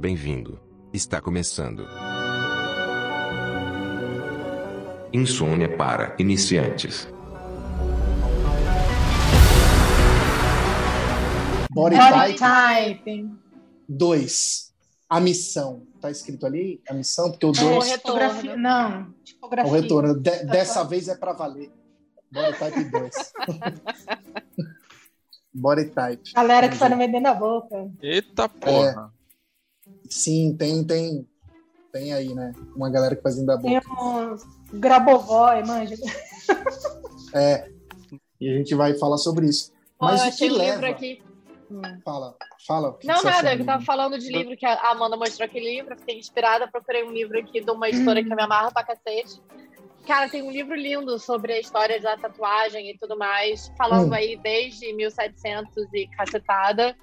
[0.00, 0.58] Bem-vindo.
[0.94, 1.86] Está começando.
[5.12, 7.06] Insônia para iniciantes.
[11.70, 13.38] Body, Body Type typing.
[13.88, 14.72] 2.
[15.08, 15.82] A missão.
[16.00, 16.80] Tá escrito ali?
[16.88, 17.30] A missão?
[17.30, 18.56] Porque o É, 2 tipografia.
[18.56, 19.70] Não, é tipografia.
[19.70, 20.14] o retorno.
[20.18, 21.70] De- dessa vez é para valer.
[22.32, 23.14] Body Type 2.
[25.52, 26.32] Body Type.
[26.34, 27.90] Galera que tá no meio da boca.
[28.00, 29.12] Eita porra.
[30.10, 31.26] Sim, tem, tem,
[31.92, 32.52] tem aí, né?
[32.76, 34.02] Uma galera que faz ainda Tem boca.
[34.04, 35.94] uns grabovói, manja.
[37.34, 37.70] É.
[38.40, 39.72] E a gente vai falar sobre isso.
[40.00, 40.72] Mas eu o achei que um leva...
[40.72, 41.22] livro aqui.
[42.04, 42.34] Fala,
[42.66, 42.88] fala.
[42.88, 45.16] o que Não, que você nada, achou eu tava falando de livro que a Amanda
[45.16, 48.42] mostrou aquele livro, fiquei inspirada, procurei um livro aqui de uma editora que eu me
[48.42, 49.40] amarro pra cacete.
[50.04, 54.14] Cara, tem um livro lindo sobre a história da tatuagem e tudo mais, falando Hum.
[54.14, 56.96] aí desde 1700 e cacetada.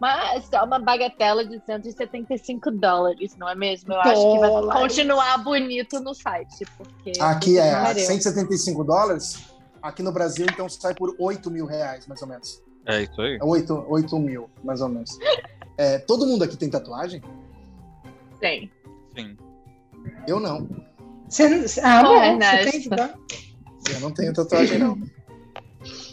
[0.00, 3.92] Mas é uma bagatela de 175 dólares, não é mesmo?
[3.92, 4.80] Eu acho que vai Dólares.
[4.80, 7.12] continuar bonito no site, porque...
[7.20, 8.06] Aqui é Pariu.
[8.06, 9.44] 175 dólares.
[9.82, 12.62] Aqui no Brasil, então, sai por 8 mil reais, mais ou menos.
[12.86, 13.36] É isso aí.
[13.36, 15.18] É 8, 8 mil, mais ou menos.
[15.76, 17.22] É, todo mundo aqui tem tatuagem?
[18.40, 18.70] Tem.
[19.14, 19.36] Sim.
[20.26, 20.66] Eu não.
[21.28, 22.64] Você, ah, bom, Ernesto.
[22.64, 23.14] você tem então?
[23.92, 24.98] Eu não tenho tatuagem, não.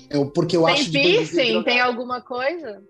[0.10, 1.64] Eu, porque eu Tem acho de piercing?
[1.64, 2.82] Tem alguma coisa?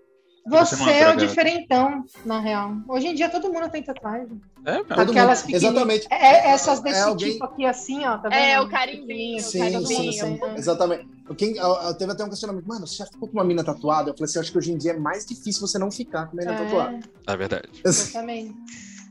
[0.46, 1.26] Você, é é o drogado.
[1.26, 2.72] diferentão, na real.
[2.88, 4.40] Hoje em dia todo mundo tem tatuagem.
[4.64, 4.86] É, mesmo.
[4.94, 5.54] Aquelas mundo.
[5.54, 6.06] Exatamente.
[6.10, 8.16] É, é essas desse É alguém- tipo aqui, assim, ó.
[8.18, 10.38] Tá É, o carimbinho, Sim, sim, mundo sim.
[10.38, 10.54] tem.
[10.56, 11.06] Exatamente.
[11.36, 14.10] Quem, eu, eu teve até um questionamento, mano, você já ficou com uma mina tatuada?
[14.10, 16.26] Eu falei assim, eu acho que hoje em dia é mais difícil você não ficar
[16.26, 16.98] com uma mina tatuada.
[17.26, 17.68] É, É verdade.
[17.84, 18.54] exatamente.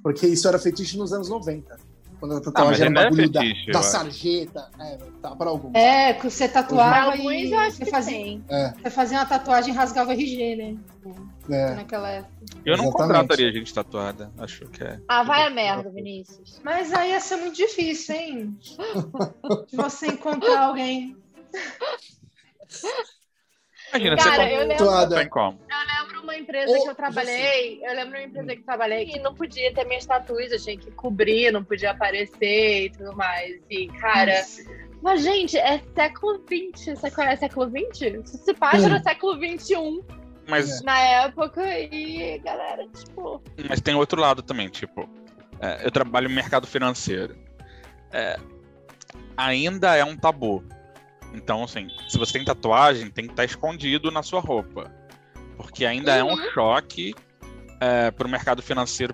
[0.01, 1.77] Porque isso era fetiche nos anos 90.
[2.19, 4.69] Quando a tatuagem mas era é bagulho da, fetiche, da sarjeta.
[4.79, 5.75] É, tá, para alguns.
[5.75, 8.41] É, que você Pra tatuava alguns e eu acho você que fazia.
[8.49, 10.77] É, você fazia uma tatuagem e rasgava o RG, né?
[11.49, 11.75] é.
[11.75, 12.31] Naquela época.
[12.65, 12.91] Eu não Exatamente.
[12.93, 14.31] contrataria gente tatuada.
[14.37, 14.99] Acho que é.
[15.07, 16.59] Ah, vai a merda, Vinícius.
[16.63, 18.57] Mas aí ia ser muito difícil, hein?
[19.69, 21.15] De você encontrar alguém.
[23.93, 25.59] Imagina, Cara, você eu lembro, como?
[25.69, 29.19] eu lembro uma empresa que eu trabalhei, eu lembro uma empresa que eu trabalhei e
[29.19, 33.55] não podia ter minhas tatuas, eu tinha que cobrir, não podia aparecer e tudo mais.
[33.69, 34.45] E, cara,
[35.01, 38.29] mas gente, é século XX, século, é século XX?
[38.29, 38.89] Se passa Hum.
[38.89, 40.03] no século XXI,
[40.49, 43.41] Mas, na época, e galera, tipo...
[43.69, 45.07] mas tem outro lado também, tipo,
[45.59, 47.37] é, eu trabalho no mercado financeiro.
[48.11, 48.37] É,
[49.35, 50.63] ainda é um tabu.
[51.33, 54.91] Então, assim, se você tem tatuagem, tem que estar escondido na sua roupa.
[55.55, 56.51] Porque ainda é um Uhum.
[56.53, 57.13] choque
[57.79, 59.13] é, pro mercado financeiro.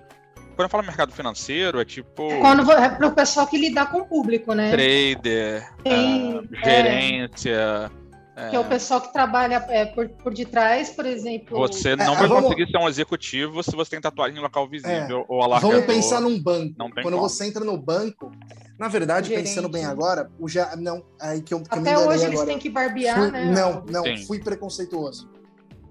[0.54, 4.06] Quando eu falo mercado financeiro, é tipo Quando é pro pessoal que lidar com o
[4.06, 4.70] público, né?
[4.70, 7.50] trader, Tem, é, gerência.
[7.50, 8.03] é,
[8.50, 11.56] Que é o pessoal que trabalha é, por, por detrás, por exemplo.
[11.56, 14.68] Você não É, vai vamos- conseguir ser um executivo se você tem tatuagem em local
[14.68, 15.70] visível ou alargador.
[15.80, 16.74] Vamos pensar num banco.
[16.76, 17.18] Quando como.
[17.18, 18.32] você entra no banco,
[18.76, 19.46] na verdade, Gerente.
[19.48, 22.24] pensando bem agora, o já não, aí que eu, que eu me Até enganei hoje
[22.24, 22.46] eles agora.
[22.48, 23.44] têm que barbear, Fui- né?
[23.54, 24.26] Não, não, Sim.
[24.26, 25.30] fui preconceituoso.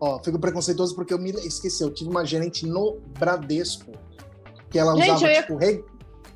[0.01, 3.89] Ó, fico preconceituoso porque eu me esqueci, eu tive uma gerente no Bradesco
[4.69, 5.85] que ela Gente, usava eu ia- tipo re-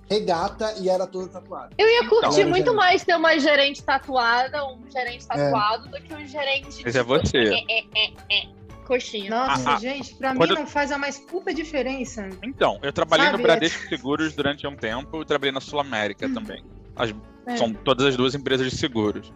[0.09, 1.69] regata e era toda tatuada.
[1.78, 6.13] Eu ia curtir Então, muito mais ter uma gerente tatuada, um gerente tatuado, do que
[6.13, 6.81] um gerente.
[6.84, 7.38] Mas é você.
[7.38, 8.47] é, é, é, é,
[8.85, 9.29] coxinha.
[9.29, 12.29] Nossa, Ah, ah, gente, pra quando- mim não faz a mais puta diferença.
[12.41, 16.29] Então, eu trabalhei Sabe, no Bradesco Seguros durante um tempo e trabalhei na Sul América
[16.29, 16.63] também.
[16.95, 17.13] As-
[17.45, 17.56] É.
[17.56, 19.31] São todas as duas empresas de seguros.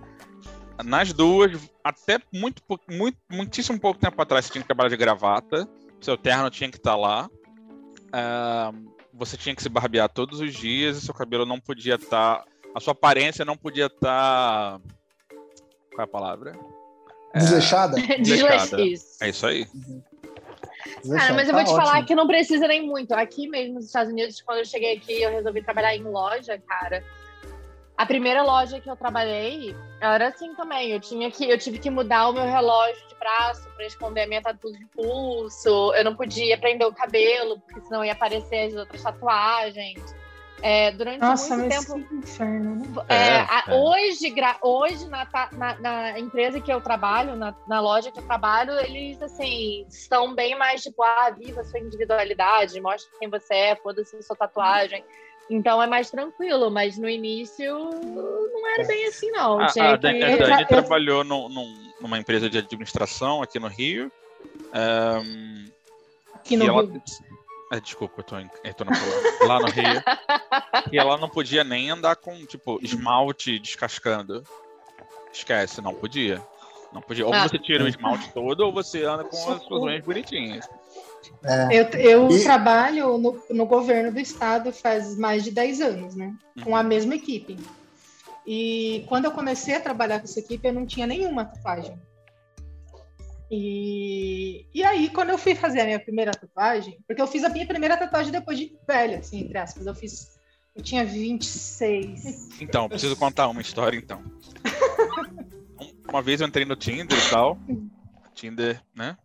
[0.84, 1.52] Nas duas,
[1.84, 5.66] até muito, muito, muitíssimo pouco tempo atrás, você tinha que trabalhar de gravata,
[6.02, 7.30] seu terno tinha que estar lá,
[8.12, 8.72] ah,
[9.14, 12.44] você tinha que se barbear todos os dias e seu cabelo não podia estar.
[12.74, 14.80] a sua aparência não podia estar.
[15.90, 16.54] qual é a palavra?
[17.36, 17.96] Desleixada?
[18.20, 18.82] desleixada.
[18.82, 19.24] Isso.
[19.24, 19.66] É isso aí.
[21.10, 22.08] Cara, mas eu Tá vou te falar ótimo.
[22.08, 23.14] que não precisa nem muito.
[23.14, 27.04] Aqui mesmo nos Estados Unidos, quando eu cheguei aqui, eu resolvi trabalhar em loja, cara.
[28.02, 30.90] A primeira loja que eu trabalhei era assim também.
[30.90, 34.28] Eu tinha que, eu tive que mudar o meu relógio de braço para esconder a
[34.28, 35.94] minha tatu de pulso.
[35.94, 40.00] Eu não podia prender o cabelo, porque senão ia aparecer as outras tatuagens.
[40.64, 42.08] É, durante Nossa, muito mas tempo.
[42.08, 42.86] que inferno, né?
[43.10, 43.76] É, É, a- é.
[43.76, 48.24] Hoje, gra- hoje na, na- na empresa que eu trabalho, na, na loja que eu
[48.24, 53.54] trabalho, eles assim estão bem mais tipo, ah, viva a sua individualidade, mostre quem você
[53.54, 55.04] é, foda-se a sua tatuagem.
[55.50, 59.60] Então é mais tranquilo, mas no início não era bem assim, não.
[59.60, 61.50] A, a Dan- que- a Dani eu- trabalhou num-
[62.00, 64.12] numa empresa de administração aqui no Rio.
[64.74, 65.66] Ahn,
[66.34, 66.82] Aqui no ela...
[66.84, 67.02] Rio.
[67.74, 68.50] Ah, desculpa, eu tô, em...
[68.66, 68.92] eu tô na
[69.48, 70.04] lá no Rio.
[70.92, 74.44] e ela não podia nem andar com, tipo, esmalte descascando.
[75.32, 76.42] Esquece, não podia.
[76.92, 77.26] Não podia.
[77.26, 77.48] Ou Ah.
[77.48, 80.68] você tira o esmalte todo, ou você anda com as suas unhas bonitinhas.
[81.72, 86.34] Eu, eu E- trabalho no, no governo do estado faz mais de 10 anos, né?
[86.64, 87.58] Com a mesma equipe.
[88.46, 91.98] E quando eu comecei a trabalhar com essa equipe, eu não tinha nenhuma tatuagem.
[93.50, 97.50] E, e aí, quando eu fui fazer a minha primeira tatuagem, porque eu fiz a
[97.50, 99.86] minha primeira tatuagem depois de velha, assim, entre aspas.
[99.86, 100.40] Eu fiz.
[100.74, 102.62] Eu tinha 26.
[102.62, 104.22] Então, preciso contar uma história então.
[105.82, 107.58] Um- Uma vez eu entrei no Tinder e tal.
[108.34, 109.18] Tinder, né?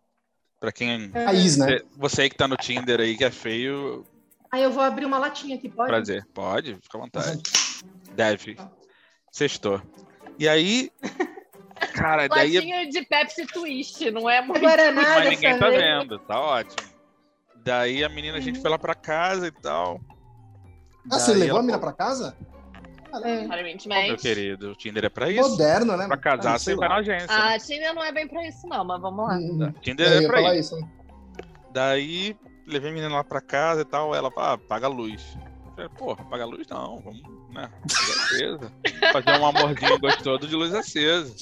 [0.59, 1.09] Pra quem.
[1.11, 1.79] Raiz, né?
[1.97, 4.05] Você aí que tá no Tinder aí que é feio,
[4.51, 5.89] Aí eu vou abrir uma latinha aqui, pode?
[5.89, 6.25] prazer.
[6.33, 7.43] Pode, fica à vontade.
[8.13, 8.57] Deve.
[9.31, 9.81] Sextou.
[10.39, 10.91] E aí.
[11.93, 12.55] Cara, daí.
[12.55, 14.61] Latinha de Pepsi Twist, não é muito.
[14.61, 16.89] Guaraná Mas dessa ninguém tá vendo, tá ótimo.
[17.57, 19.99] Daí a menina, a gente foi lá pra casa e tal.
[21.11, 22.37] Ah, você Daí levou ela a falou, pra casa?
[23.23, 23.45] É.
[23.45, 24.07] Aparentemente.
[24.07, 25.49] Meu querido, o Tinder é pra isso.
[25.49, 26.07] Moderno, né?
[26.07, 27.27] Pra casar, Ah, você sei vai na agência.
[27.29, 29.35] A Tina não é bem pra isso, não, mas vamos lá.
[29.37, 30.75] Hum, Tinder eu é ia pra isso.
[30.75, 30.87] isso.
[31.71, 34.13] Daí levei a menina lá pra casa e tal.
[34.13, 35.37] Ela, ah, paga a luz.
[35.65, 37.21] Eu falei, porra, paga a luz não, vamos,
[37.53, 37.69] né?
[37.83, 38.73] Luz acesa.
[39.13, 41.33] Fazer um amorzinho gostoso de luz acesa.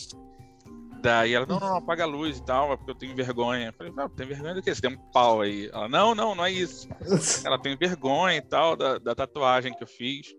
[1.02, 3.68] Daí ela, não, não, não, apaga a luz e tal, é porque eu tenho vergonha.
[3.68, 4.74] Eu falei, não, tem vergonha do quê?
[4.74, 5.70] Você tem um pau aí.
[5.72, 6.90] Ela, não, não, não é isso.
[7.46, 10.34] Ela tem vergonha e tal da, da tatuagem que eu fiz.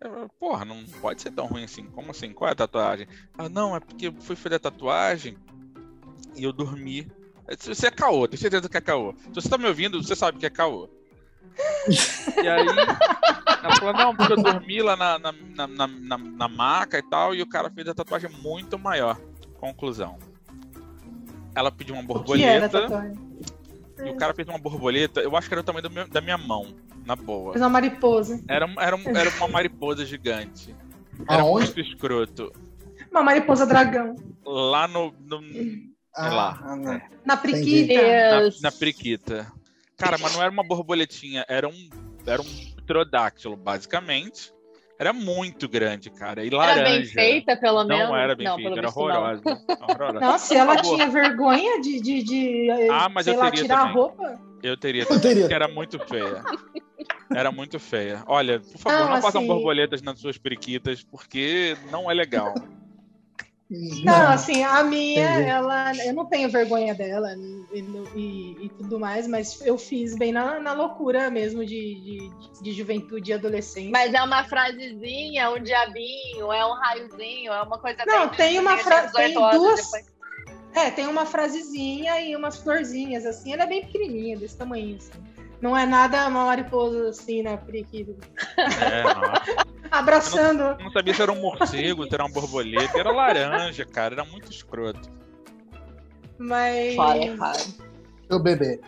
[0.00, 1.84] Eu, falei, Porra, não pode ser tão ruim assim.
[1.86, 2.32] Como assim?
[2.32, 3.06] Qual é a tatuagem?
[3.36, 5.36] Ela, não, é porque eu fui fazer a tatuagem
[6.36, 7.10] e eu dormi.
[7.60, 9.14] Você é caô, tenho certeza que é caô.
[9.32, 10.88] Se você tá me ouvindo, você sabe que é caô.
[12.42, 12.66] e aí,
[13.62, 17.34] ela falou, não, porque eu dormi lá na, na, na, na, na- maca e tal,
[17.34, 19.18] e o cara fez a tatuagem muito maior.
[19.58, 20.18] Conclusão.
[21.54, 22.78] Ela pediu uma borboleta?
[24.04, 26.20] E o cara fez uma borboleta, eu acho que era o tamanho do meu- da
[26.20, 26.74] minha mão,
[27.06, 27.52] na boa.
[27.52, 28.42] Fez uma mariposa.
[28.48, 28.96] Era, era,
[29.28, 30.74] era uma mariposa gigante.
[31.28, 31.66] Era Aonde?
[31.66, 32.52] muito escroto.
[33.10, 34.14] Uma mariposa dragão.
[34.44, 35.42] Lá no, no-
[36.14, 36.58] Ah, lá.
[36.62, 37.00] ah, não.
[37.24, 37.94] Na priquita.
[38.02, 39.52] na, na priquita.
[39.96, 41.90] Cara, mas não era uma borboletinha, era um,
[42.24, 42.44] era um
[42.76, 44.52] pterodáctilo, basicamente.
[44.98, 46.44] Era muito grande, cara.
[46.44, 46.80] E laranja.
[46.80, 48.08] Era bem feita, pelo menos.
[48.08, 49.42] Não era bem não, feita, era horrorosa.
[49.88, 50.38] horrorosa.
[50.38, 53.80] Se ela tinha vergonha de, de, de Ah, mas sei eu lá, teria tirar a
[53.82, 53.94] também.
[53.94, 54.40] roupa.
[54.60, 55.42] Eu teria, Eu teria.
[55.42, 56.42] porque era muito feia.
[57.32, 58.24] Era muito feia.
[58.26, 62.52] Olha, por favor, Não, não, façam assim- borboletas nas suas periquitas, porque não é legal.
[63.70, 65.48] Não, assim, a minha, Entendi.
[65.50, 67.80] ela, eu não tenho vergonha dela e,
[68.14, 72.72] e- e tudo mais, mas eu fiz bem na, na loucura mesmo de, de, de
[72.72, 73.90] juventude e adolescência.
[73.90, 78.58] Mas é uma frasezinha, um diabinho, é um raiozinho, é uma coisa Não, bem tem
[78.58, 80.18] uma de fra- 18 tem duas- depois.
[80.74, 85.12] É, tem uma frasezinha e umas florzinhas, assim, ela é bem pequenininha, desse tamanho, assim.
[85.60, 88.14] Não é nada uma mariposa, assim, na periquita.
[88.56, 89.32] É, não.
[89.90, 90.62] Abraçando.
[90.62, 92.98] Eu não sabia se era um morcego, se era uma borboleta.
[92.98, 94.14] Era laranja, cara.
[94.14, 95.10] Era muito escroto.
[96.38, 96.94] Mas.
[96.94, 97.58] Fala, cara.
[98.30, 98.80] Seu bebê.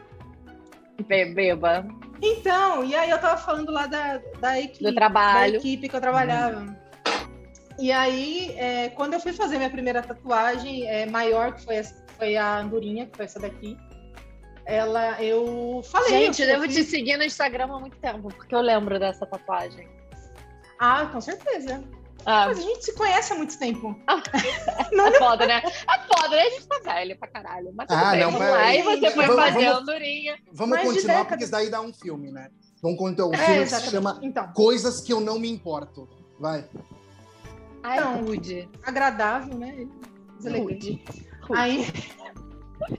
[1.07, 1.87] Be- Beba.
[2.23, 4.85] Então, e aí eu tava falando lá da, da equipe.
[4.85, 5.53] Do trabalho.
[5.53, 6.77] Da equipe que eu trabalhava.
[7.79, 12.05] E aí, é, quando eu fui fazer minha primeira tatuagem é, maior, que foi, essa-
[12.19, 13.75] foi a andorinha, que foi essa daqui,
[14.67, 16.11] ela, eu falei.
[16.27, 19.25] Gente, eu eu devo te seguir no Instagram há muito tempo, porque eu lembro dessa
[19.25, 19.89] tatuagem.
[20.81, 21.85] Ah, com certeza.
[22.27, 23.95] Ah, Mas a gente se conhece há muito tempo.
[24.93, 25.63] é foda, né?
[25.65, 26.43] É foda, né?
[26.43, 27.73] A gente tá velho pra caralho.
[27.75, 28.75] Mas Ah, bem, não, vamos mas- lá.
[28.75, 30.39] E você foi Vamos- fazer a vamos- andorinha.
[30.53, 32.51] Vamos Mais continuar, porque isso daí dá um filme, né?
[32.83, 33.91] Vamos contar um É, filme que se exatamente.
[33.93, 36.09] chama Então, Coisas que eu não me importo.
[36.39, 36.65] Vai.
[37.83, 38.23] Ai, Não.
[38.25, 38.69] rude.
[38.83, 39.87] agradável, né?
[40.43, 41.03] Rude.
[41.55, 41.87] Aí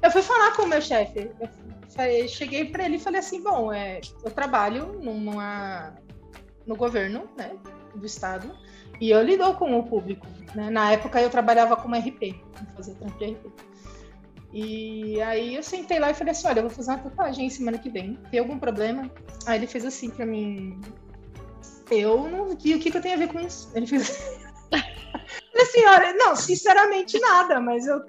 [0.01, 1.31] eu fui falar com o meu chefe.
[1.39, 1.49] Eu
[1.95, 5.93] falei- cheguei para ele e falei assim: bom, é, eu trabalho numa,
[6.65, 7.51] no governo né,
[7.95, 8.51] do estado
[8.99, 10.27] e eu lido com o público.
[10.53, 10.69] né?
[10.69, 12.35] Na época eu trabalhava como RP,
[12.75, 13.51] fazia trampo RP.
[14.53, 17.77] E aí eu sentei lá e falei assim: olha, eu vou fazer uma tatuagem semana
[17.77, 18.19] que vem.
[18.29, 19.09] Tem algum problema?
[19.45, 20.79] Aí ele fez assim para mim.
[21.89, 23.71] Eu não vi o que, que eu tenho a ver com isso.
[23.73, 24.39] Ele fez
[24.71, 28.01] Falei assim, olha, não, sinceramente nada, mas eu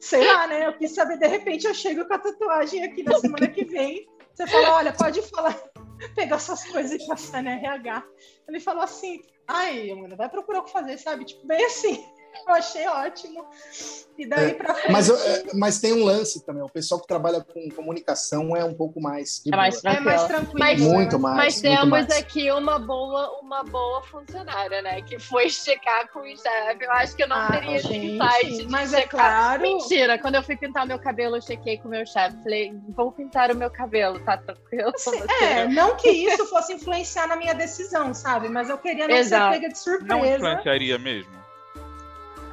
[0.00, 0.66] sei lá, né?
[0.66, 4.08] Eu quis saber, de repente eu chego com a tatuagem aqui na semana que vem.
[4.34, 5.56] Você fala, olha, pode falar,
[6.14, 8.06] pegar suas coisas e passar na RH.
[8.48, 11.24] Ele falou assim, ai, mano, vai procurar o que fazer, sabe?
[11.24, 12.04] Tipo, bem assim.
[12.46, 13.44] Eu achei ótimo.
[14.16, 14.90] E daí É, pra frente.
[14.92, 16.62] Mas, eu- é, mas tem um lance também.
[16.62, 19.42] O pessoal que trabalha com comunicação é um pouco mais.
[19.46, 20.58] É mais é mais tranquilo.
[20.58, 20.80] Mas-?
[20.80, 21.36] Muito mais.
[21.36, 22.10] Mas muito temos mais.
[22.10, 25.02] aqui uma boa, uma boa funcionária, né?
[25.02, 26.84] Que foi checar com o chefe.
[26.84, 29.20] Eu acho que eu não Ah, teria gente, insight de mas é checar.
[29.20, 29.62] claro.
[29.62, 32.36] Mentira, quando eu fui pintar meu cabelo, eu chequei com o meu chefe.
[32.42, 34.92] Falei, vou pintar o meu cabelo, tá tranquilo?
[34.92, 35.44] com Sim, você?
[35.44, 38.48] É, não que isso fosse influenciar na minha decisão, sabe?
[38.48, 39.54] Mas eu queria não Exato.
[39.54, 40.34] ser pega de Não surpresa.
[40.36, 41.37] influenciaria mesmo?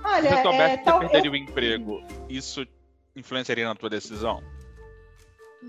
[0.05, 2.65] Olha, Se você é, tal- você perderia o emprego, isso
[3.15, 4.43] influenciaria na tua decisão?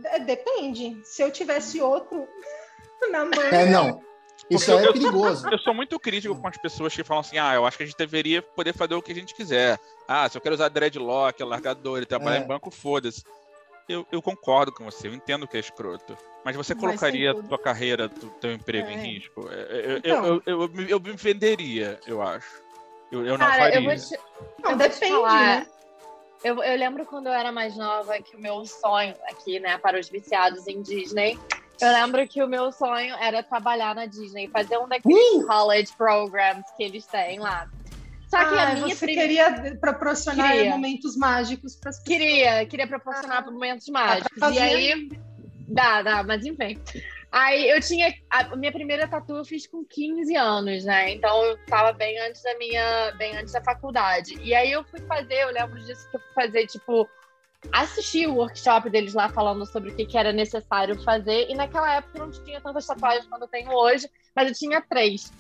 [0.05, 1.01] É, Depende.
[1.05, 2.27] Se eu tivesse outro
[3.11, 3.43] na mão.
[3.53, 4.03] É, não.
[4.51, 5.49] Isso é eu- perigoso.
[5.49, 7.87] Eu sou muito crítico com as pessoas que falam assim: ah, eu acho que a
[7.87, 9.79] gente deveria poder fazer o que a gente quiser.
[10.07, 12.45] Ah, se eu quero usar dreadlock, largador e trabalhar É.
[12.45, 13.25] em banco, foda-se.
[13.89, 16.17] Eu, eu concordo com você, eu entendo que é escroto.
[16.45, 17.49] Mas você colocaria tudo.
[17.49, 19.01] tua carreira, tu- teu emprego em É.
[19.01, 19.49] risco?
[19.49, 20.27] É, é, Eu, Então.
[20.27, 22.66] eu, eu, eu, eu me venderia, eu acho.
[23.11, 23.77] Eu, eu não Cara, faria.
[23.79, 24.19] eu vou te,
[24.63, 25.67] Não, eu vou te depende, falar, né?
[26.45, 29.99] Eu, eu lembro quando eu era mais nova que o meu sonho aqui, né, para
[29.99, 31.39] os viciados em Disney,
[31.81, 36.65] eu lembro que o meu sonho era trabalhar na Disney, fazer um daqueles college programs
[36.77, 37.67] que eles têm lá.
[38.29, 39.23] Só que Ah, a minha você primeira.
[39.55, 40.71] queria proporcionar Queria.
[40.71, 42.19] momentos mágicos para as pessoas.
[42.19, 43.51] Queria, queria proporcionar Ah.
[43.51, 44.39] momentos mágicos.
[44.39, 44.55] fazer.
[44.55, 45.09] E aí.
[45.69, 46.81] Dá, dá, mas enfim.
[47.31, 48.15] Aí eu tinha.
[48.31, 51.11] A minha primeira tatu eu fiz com 15 anos, né?
[51.11, 53.13] Então eu tava bem antes da minha.
[53.19, 54.39] bem antes da faculdade.
[54.41, 57.09] E aí eu fui fazer, eu lembro disso que eu fui fazer, tipo.
[57.73, 61.51] Assistir o workshop deles lá falando sobre o que, que era necessário fazer.
[61.51, 64.81] E naquela época eu não tinha tantas tatuagens quanto eu tenho hoje, mas eu tinha
[64.81, 65.33] três.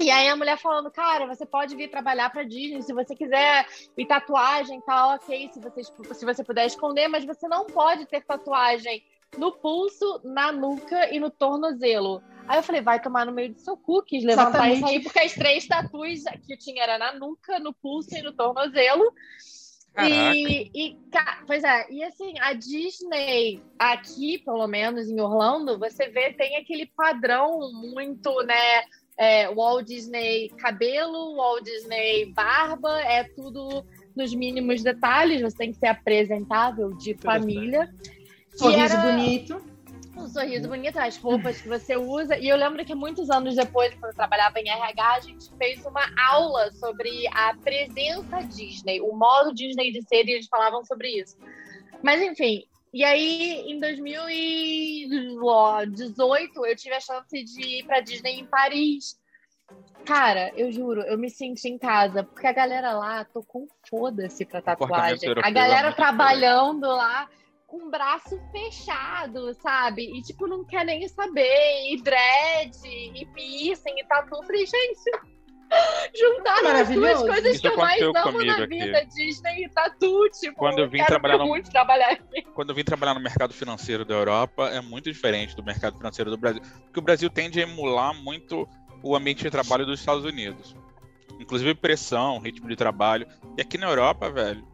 [0.00, 3.66] E aí a mulher falando, cara, você pode vir trabalhar pra Disney se você quiser,
[3.96, 8.24] e tatuagem tá ok, se você, se você puder esconder, mas você não pode ter
[8.24, 9.02] tatuagem
[9.36, 12.22] no pulso, na nuca e no tornozelo.
[12.46, 14.76] Aí eu falei, vai tomar no meio do seu cu, quis levantar Exatamente.
[14.78, 18.22] isso aí, porque as três tatuas que eu tinha era na nuca, no pulso e
[18.22, 19.12] no tornozelo.
[20.06, 20.96] E, e,
[21.46, 26.86] pois é, e assim, a Disney, aqui, pelo menos em Orlando, você vê, tem aquele
[26.86, 28.84] padrão muito, né?
[29.16, 35.78] É, Walt Disney cabelo, Walt Disney barba, é tudo nos mínimos detalhes, você tem que
[35.78, 37.92] ser apresentável de família.
[38.58, 39.62] Sorriso era- bonito.
[40.16, 42.36] um sorriso bonito, as roupas que você usa.
[42.36, 45.86] E eu lembro que muitos anos depois, quando eu trabalhava em RH, a gente fez
[45.86, 51.20] uma aula sobre a presença Disney, o modo Disney de ser, e eles falavam sobre
[51.20, 51.36] isso.
[52.02, 58.46] Mas enfim, e aí em 2018 eu tive a chance de ir pra Disney em
[58.46, 59.16] Paris.
[60.04, 64.44] Cara, eu juro, eu me senti em casa, porque a galera lá tocou um foda-se
[64.46, 65.30] pra tatuagem.
[65.44, 67.28] A é galera trabalhando lá
[67.68, 70.02] com o braço fechado, sabe?
[70.18, 71.92] E, tipo, não quer nem saber.
[71.92, 74.36] E dread, e piercing, e tatu.
[74.36, 75.10] Eu Falei, gente,
[76.18, 78.66] juntaram as duas coisas Isso que eu mais amo na aqui.
[78.66, 79.04] vida.
[79.14, 82.42] Disney e tatu, tipo, Quando eu vim quero trabalhar no- muito trabalhar aqui.
[82.54, 86.30] quando eu vim trabalhar no mercado financeiro da Europa, é muito diferente do mercado financeiro
[86.30, 86.62] do Brasil.
[86.62, 88.66] Porque o Brasil tende a emular muito
[89.02, 90.74] o ambiente de trabalho dos Estados Unidos.
[91.38, 93.26] Inclusive pressão, ritmo de trabalho.
[93.56, 94.66] E aqui na Europa, velho,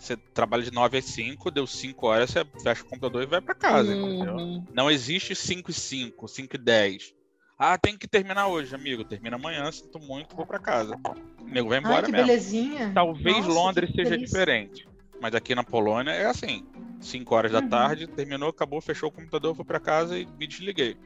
[0.00, 3.40] você trabalha de 9 às 5, deu 5 horas, você fecha o computador e vai
[3.40, 4.34] pra casa, entendeu?
[4.36, 4.64] Uhum.
[4.72, 7.14] Não existe 5 e 5, 5 e 10.
[7.58, 9.04] Ah, tem que terminar hoje, amigo.
[9.04, 10.94] Termina amanhã, sinto muito, vou pra casa.
[11.38, 12.26] O nego vai embora Ai, que mesmo.
[12.26, 12.92] belezinha.
[12.94, 14.38] Talvez Nossa, Londres que seja delícia.
[14.38, 14.88] diferente.
[15.20, 16.64] Mas aqui na Polônia é assim:
[17.00, 17.68] 5 horas da Uhum.
[17.68, 20.96] tarde, terminou, acabou, fechou o computador, fui pra casa e me desliguei.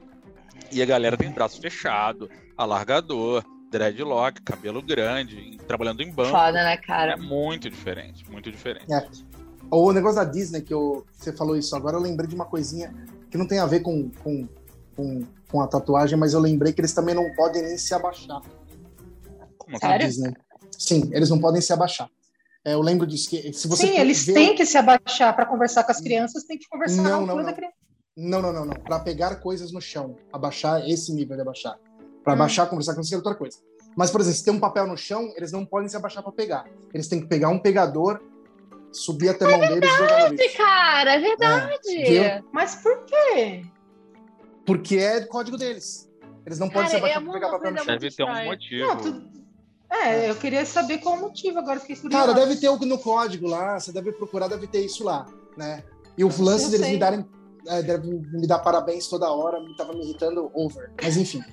[0.71, 3.43] E a galera tem braço fechado, alargador,
[3.79, 6.31] dreadlock, cabelo grande, trabalhando em banco.
[6.31, 7.17] Foda, né, É cara?
[7.17, 8.93] muito diferente, muito diferente.
[8.93, 9.09] É.
[9.71, 12.95] O negócio da Disney, que eu, você falou isso agora, eu lembrei de uma coisinha
[13.31, 14.49] que não tem a ver com, com,
[14.95, 18.41] com, com a tatuagem, mas eu lembrei que eles também não podem nem se abaixar.
[19.59, 19.87] Como na assim?
[19.89, 20.07] Sério?
[20.07, 20.35] Disney.
[20.79, 22.09] Sim, eles não podem se abaixar.
[22.65, 25.47] É, eu lembro disso, que se você Sim, eles vê- têm que se abaixar para
[25.47, 27.55] conversar com as crianças, tem que conversar na Não, altura não, da não.
[27.57, 27.75] criança.
[28.17, 28.75] Não, não, não, não.
[28.75, 30.15] Para pegar coisas no chão.
[30.33, 31.77] Abaixar esse nível de abaixar.
[32.25, 32.37] Para Hum.
[32.37, 33.59] abaixar, conversar com você é outra coisa.
[33.97, 36.33] Mas, por exemplo, se tem um papel no chão, eles não podem se abaixar para
[36.33, 36.65] pegar.
[36.93, 38.21] Eles têm que pegar um pegador,
[38.91, 40.57] subir até a mão deles e jogar no lixo.
[40.57, 42.17] Cara, é verdade.
[42.17, 42.43] É?
[42.51, 43.65] Mas por quê?
[44.67, 46.11] Porque é código deles.
[46.47, 47.87] Eles não podem Cara, se abaixar é para pegar papel no chão.
[47.87, 48.87] Deve ter um motivo.
[48.87, 49.35] Não, tu-
[49.91, 52.27] É, eu queria saber qual o motivo, agora fiquei curiosa.
[52.27, 55.25] Cara, deve ter algo no código lá, você deve procurar, deve ter isso lá,
[55.57, 55.85] né?
[56.19, 56.95] E o lance deles sei.
[56.95, 57.25] me darem,
[57.69, 60.91] é, deve me dar parabéns toda hora, me tava me irritando over.
[61.01, 61.45] Mas enfim.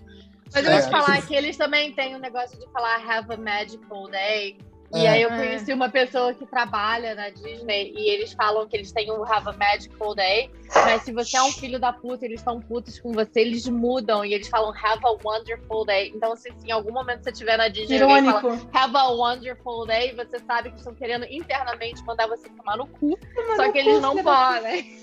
[0.53, 0.83] Mas eu vou É.
[0.83, 4.57] te falar que eles também têm um negócio de falar have a magical day.
[4.93, 5.09] E É.
[5.09, 5.37] aí eu É.
[5.37, 9.47] conheci uma pessoa que trabalha na Disney e eles falam que eles têm um have
[9.47, 10.51] a magical day.
[10.83, 14.25] Mas se você é um filho da puta, eles estão putos com você, eles mudam
[14.25, 16.11] e eles falam have a wonderful day.
[16.13, 19.85] Então, se, se em algum momento você estiver na Disney e fala have a wonderful
[19.85, 23.17] day, você sabe que estão querendo internamente mandar você tomar no cu.
[23.33, 25.01] Tomar Só no que eles cu, não podem.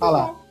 [0.00, 0.45] Olha lá.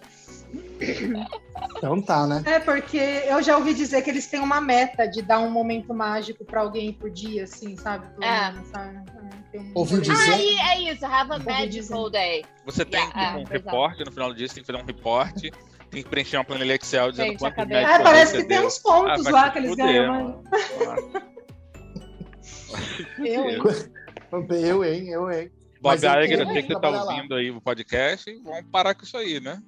[1.78, 2.44] Então tá, né?
[2.46, 5.94] É, porque eu já ouvi dizer que eles têm uma meta de dar um momento
[5.94, 8.08] mágico pra alguém por dia, assim, sabe?
[8.14, 8.52] Pelo É.
[8.52, 8.98] menos, sabe?
[8.98, 10.34] É, tem um Ouviu dizer?
[10.62, 12.46] Ah, é isso, have a magical day.
[12.66, 13.54] Você tem Yeah, um é, exato.
[13.54, 15.52] reporte no final disso, tem que fazer um reporte,
[15.92, 18.58] tem que preencher uma planilha Excel dizendo Gente, quanto médico É, parece você que tem
[18.58, 18.68] deu.
[18.68, 20.16] uns pontos Ah, lá que eles ganham,
[23.20, 23.62] eu, hein?
[24.40, 25.10] Eu, hein?
[25.10, 25.52] Eu, hein?
[25.82, 27.04] Bob eu Iger, eu sei que você tá lá.
[27.04, 29.62] ouvindo aí o podcast, vamos parar com isso aí, né?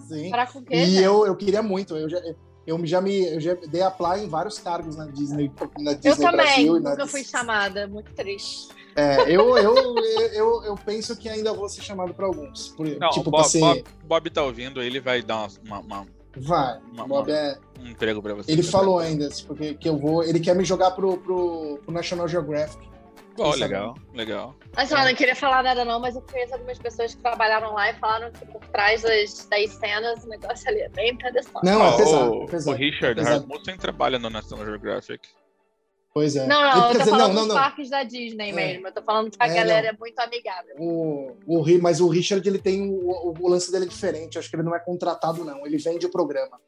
[0.00, 0.30] Sim.
[0.52, 0.76] Com quê?
[0.84, 1.96] E eu, eu queria muito.
[1.96, 2.20] Eu já,
[2.66, 6.16] eu já me eu já dei apply em vários cargos na Disney, na Disney Eu
[6.16, 6.76] também, Brasil.
[6.76, 8.68] e na nunca fui chamada, muito triste.
[8.94, 9.74] É, eu, eu,
[10.34, 12.68] eu, eu penso que ainda vou ser chamado para alguns.
[12.68, 13.60] Por, Não, tipo, Bob, ser.
[13.60, 16.06] Bob, Bob tá ouvindo, ele vai dar uma, uma-
[16.36, 16.78] Vai.
[16.92, 17.58] Uma- Bob é.
[17.80, 18.52] um emprego pra você.
[18.52, 20.22] Ele falou ainda, tipo, que, que eu vou.
[20.22, 22.91] Ele quer me jogar pro, pro, pro National Geographic.
[23.36, 24.54] Pô, Isso é legal, legal.
[24.76, 27.90] Assim, eu não queria falar nada não, mas eu conheço algumas pessoas que trabalharam lá
[27.90, 31.64] e falaram que por trás das, das cenas o negócio ali é bem interessante.
[31.64, 32.30] Não, é pesado.
[32.32, 32.76] o, é pesado.
[32.76, 33.24] o Richard é.
[33.24, 35.28] Rasmussen trabalha no National Geographic.
[36.14, 36.46] Pois é.
[36.46, 37.62] Não, não, Quer eu tô dizer, falando não, não, dos não.
[37.62, 38.52] parques da Disney É.
[38.52, 38.86] mesmo.
[38.86, 40.74] Eu tô falando que a É, galera é muito amigável.
[40.78, 44.38] O, o, mas o Richard ele tem o, o, lance dele é diferente.
[44.38, 45.64] Acho que ele não é contratado, não.
[45.66, 46.60] Ele vende o programa.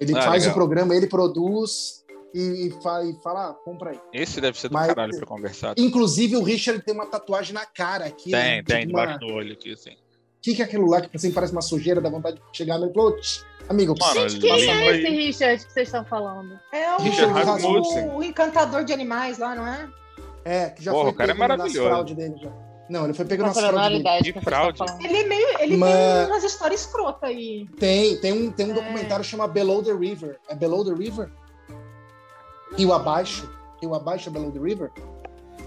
[0.00, 0.50] Ele Ah, faz legal.
[0.50, 4.00] o programa, ele produz e, e, fa- e fala, ah, compra aí.
[4.12, 5.74] Esse deve ser do Mas- caralho pra conversar.
[5.78, 8.30] Inclusive, o Richard tem uma tatuagem na cara aqui.
[8.30, 8.62] Tem, né?
[8.62, 9.90] tem, Tipo uma- debaixo do olho aqui, assim.
[9.92, 9.96] O
[10.42, 12.92] que, que é aquilo lá que assim, parece uma sujeira, dá vontade de chegar e
[12.92, 16.58] falar, "Tch, amigo, Mano, Gente, quem Nossa, é esse Richard que vocês estão falando?
[16.72, 18.08] É o, Richard Rasmussen.
[18.10, 19.88] o, o encantador de animais lá, não é?
[20.44, 21.82] é, que já Porra, foi o cara é maravilhoso.
[21.88, 22.52] fraudes dele já.
[22.88, 25.04] Não, ele foi pego Não nas faço a menor fraudes estão fraude.
[25.04, 25.58] Ele é meio.
[25.58, 27.66] Ele Mas- tem umas histórias escrotas aí.
[27.80, 28.74] Tem, tem um, tem um É.
[28.74, 30.38] documentário que chama Below the River.
[30.48, 31.28] É Below the River?
[32.76, 33.48] Rio Abaixo?
[33.80, 34.90] Rio Abaixo é Below the River?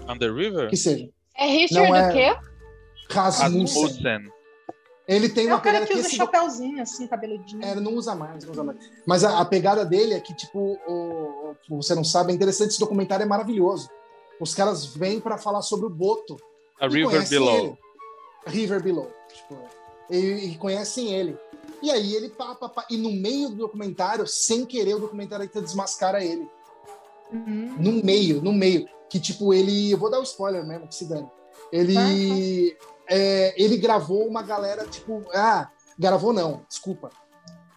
[0.08, 0.68] On the River?
[0.68, 1.08] Que seja.
[1.36, 2.48] É Richard Não é- o quê?
[3.10, 3.82] Rasmussen.
[3.82, 4.32] Rasmussen.
[5.08, 7.64] Ele tem É uma o cara pegada que usa chapéuzinho, assim, cabeludinho.
[7.64, 8.78] É, não usa mais, não usa mais.
[9.04, 12.70] Mas a, a pegada dele é que, tipo, o, o- você não sabe, é interessante,
[12.70, 13.90] esse documentário é maravilhoso.
[14.40, 16.36] Os caras vêm pra falar sobre o Boto.
[16.80, 17.58] A River Below.
[17.58, 17.78] ele.
[18.46, 19.10] River Below.
[19.34, 19.58] Tipo,
[20.08, 20.16] e,
[20.52, 21.36] e conhecem ele.
[21.82, 25.48] E aí ele pá, pá, pá, e no meio do documentário, sem querer, o documentário
[25.52, 26.48] desmascara ele.
[27.32, 27.76] Uhum.
[27.78, 28.88] No meio, no meio.
[29.08, 29.90] Que tipo, ele.
[29.90, 31.28] Eu vou dar o spoiler mesmo, que se dane.
[31.72, 32.76] Ele.
[33.08, 35.22] é, ele gravou uma galera, tipo.
[35.34, 37.10] Ah, gravou não, desculpa.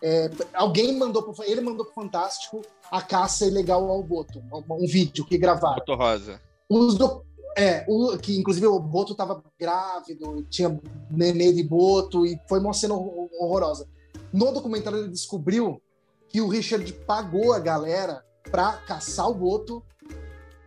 [0.01, 1.43] É, alguém mandou pro.
[1.43, 2.61] Ele mandou pro Fantástico
[2.91, 4.39] a caça ilegal ao Boto.
[4.51, 5.75] Um, um vídeo que gravaram.
[5.75, 6.41] Boto Rosa.
[6.69, 7.23] Os do-
[7.55, 10.79] é, o, que inclusive o Boto tava grávido, tinha
[11.11, 13.87] nenê de Boto, e foi uma cena hor- horrorosa.
[14.33, 15.79] No documentário ele descobriu
[16.27, 19.83] que o Richard pagou a galera pra caçar o Boto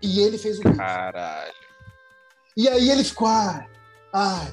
[0.02, 0.76] e ele fez o vídeo.
[0.76, 1.54] Caralho.
[2.56, 3.66] E aí ele ficou, ah,
[4.12, 4.46] ah,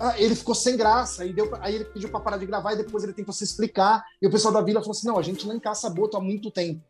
[0.00, 2.76] ah, ele ficou sem graça, e deu, aí ele pediu pra parar de gravar, e
[2.76, 5.46] depois ele tentou se explicar, e o pessoal da vila falou assim, não, a gente
[5.46, 6.82] nem caça boto há muito tempo.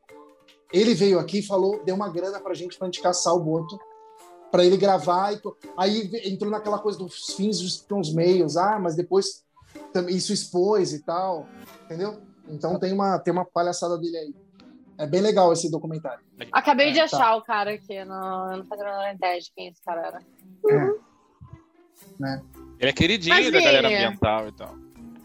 [0.72, 3.78] Ele veio aqui e falou, deu uma grana pra gente, pra gente caçar o boto,
[4.50, 5.40] pra ele gravar, e,
[5.76, 9.44] aí entrou naquela coisa dos fins justificam os meios, ah, mas depois
[10.08, 11.46] isso expôs e tal,
[11.84, 12.20] entendeu?
[12.48, 14.34] Então tem uma, tem uma palhaçada dele aí.
[14.98, 16.24] É bem legal esse documentário.
[16.52, 19.68] Acabei de É, achar o cara aqui, não, eu não fazia a ideia de quem
[19.68, 20.22] esse cara era.
[22.80, 24.74] Ele é queridinho Mas, da galera ambiental e tal.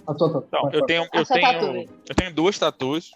[0.06, 3.12] Ah, tô, tô, Então, pode eu tenho, eu Essa tatu tenho, eu tenho duas tatuas.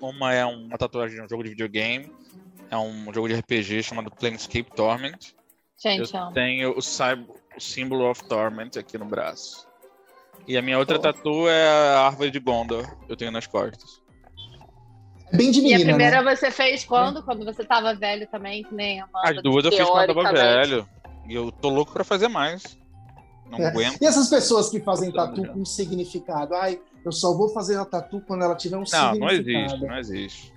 [0.00, 2.12] Uma é uma tatuagem de um jogo de videogame.
[2.70, 5.18] É um jogo de RPG chamado Planescape Torment.
[5.78, 6.30] Gente, eu ó.
[6.32, 9.68] tenho o, cyber, o símbolo of Torment aqui no braço.
[10.48, 11.00] E a minha outra Oh.
[11.00, 12.84] tatu é a árvore de Gondor.
[13.08, 14.01] Eu tenho nas costas.
[15.34, 16.36] Bem de E a menina, primeira né?
[16.36, 17.22] você fez quando?
[17.22, 20.14] Quando você tava velho também, que nem a Amanda, As duas eu fiz quando eu
[20.14, 20.88] tava velho.
[21.28, 22.78] E eu tô louco pra fazer mais.
[23.50, 23.68] Não É.
[23.68, 23.98] aguento.
[24.00, 26.54] E essas pessoas que fazem tatu com significado?
[26.54, 29.18] Ai, eu só vou fazer a tatu quando ela tiver um Não, significado.
[29.20, 30.51] não existe, não existe.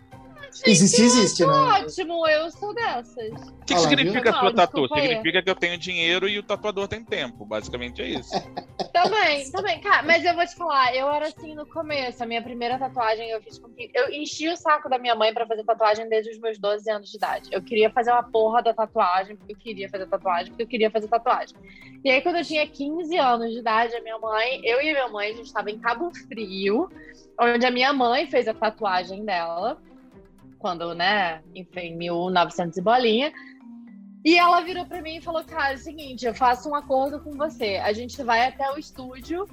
[0.63, 1.51] Existe, existe, né?
[1.51, 3.31] Ótimo, eu sou dessas.
[3.49, 4.31] O que, significa viu?
[4.31, 4.87] a sua tatu?
[4.87, 7.45] Significa que eu tenho dinheiro e o tatuador tem tempo.
[7.45, 8.31] Basicamente é isso.
[8.93, 9.81] Também, também.
[9.81, 12.23] Cara, mas eu vou te falar, eu era assim no começo.
[12.23, 13.91] A minha primeira tatuagem eu fiz com que.
[13.93, 17.11] Eu enchi o saco da minha mãe pra fazer tatuagem desde os meus 12 anos
[17.11, 17.49] de idade.
[17.51, 20.89] Eu queria fazer uma porra da tatuagem, porque eu queria fazer tatuagem, porque eu queria
[20.89, 21.55] fazer tatuagem.
[22.03, 24.93] E aí, quando eu tinha 15 anos de idade, a minha mãe, eu e a
[24.93, 26.89] minha mãe, a gente estava em Cabo Frio,
[27.39, 29.77] onde a minha mãe fez a tatuagem dela.
[30.59, 33.31] Quando, né, enfim, 1900 e bolinha.
[34.23, 37.19] E ela virou pra mim e falou: Cara, é o seguinte, eu faço um acordo
[37.19, 37.77] com você.
[37.77, 39.45] A gente vai até o estúdio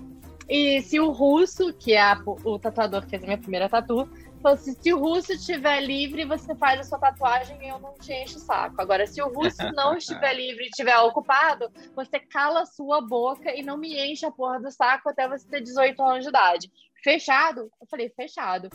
[0.48, 4.08] e se o russo, que é a- o tatuador que fez a minha primeira tatu,
[4.42, 7.92] falou assim: se o russo estiver livre, você faz a sua tatuagem e eu não
[7.94, 8.80] te encho o saco.
[8.80, 13.54] Agora, se o russo não estiver livre e estiver ocupado, você cala a sua boca
[13.54, 16.72] e não me enche a porra do saco até você ter 18 anos de idade.
[17.04, 17.70] Fechado?
[17.78, 18.70] Eu falei: fechado.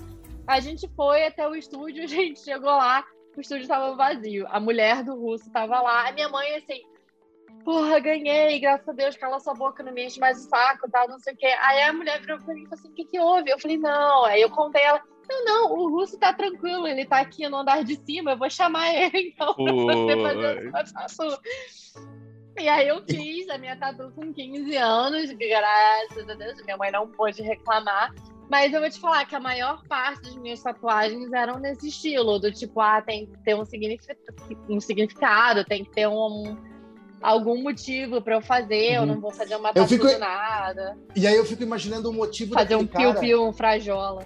[0.47, 3.05] A gente foi até o estúdio, a gente chegou lá,
[3.35, 4.47] o estúdio tava vazio.
[4.49, 6.07] A mulher do russo tava lá.
[6.07, 6.81] A minha mãe, assim,
[7.63, 11.07] porra, ganhei, graças a Deus, cala sua boca, não me enche mais o saco, tal,
[11.07, 11.53] não sei o quê.
[11.61, 13.49] Aí a mulher virou pra mim e falou assim: o que, que houve?
[13.49, 14.25] Eu falei, não.
[14.25, 15.01] Aí eu contei ela.
[15.29, 18.49] Não, não, o russo tá tranquilo, ele tá aqui no andar de cima, eu vou
[18.49, 21.43] chamar ele então pra você fazer a sua tatu.
[22.57, 26.91] E aí eu fiz a minha tatu com 15 anos, graças a Deus, minha mãe
[26.91, 28.11] não pôde reclamar.
[28.49, 32.39] Mas eu vou te falar que a maior parte das minhas tatuagens eram nesse estilo,
[32.39, 34.19] do tipo, ah, tem que ter um, significado,
[34.69, 36.57] um significado tem que ter um,
[37.21, 39.03] algum motivo para eu fazer, uhum.
[39.03, 40.07] eu não vou fazer uma tatu fico...
[40.07, 40.97] do nada.
[41.15, 44.23] E aí eu fico imaginando o motivo Fazer um piu-piu, um frajola.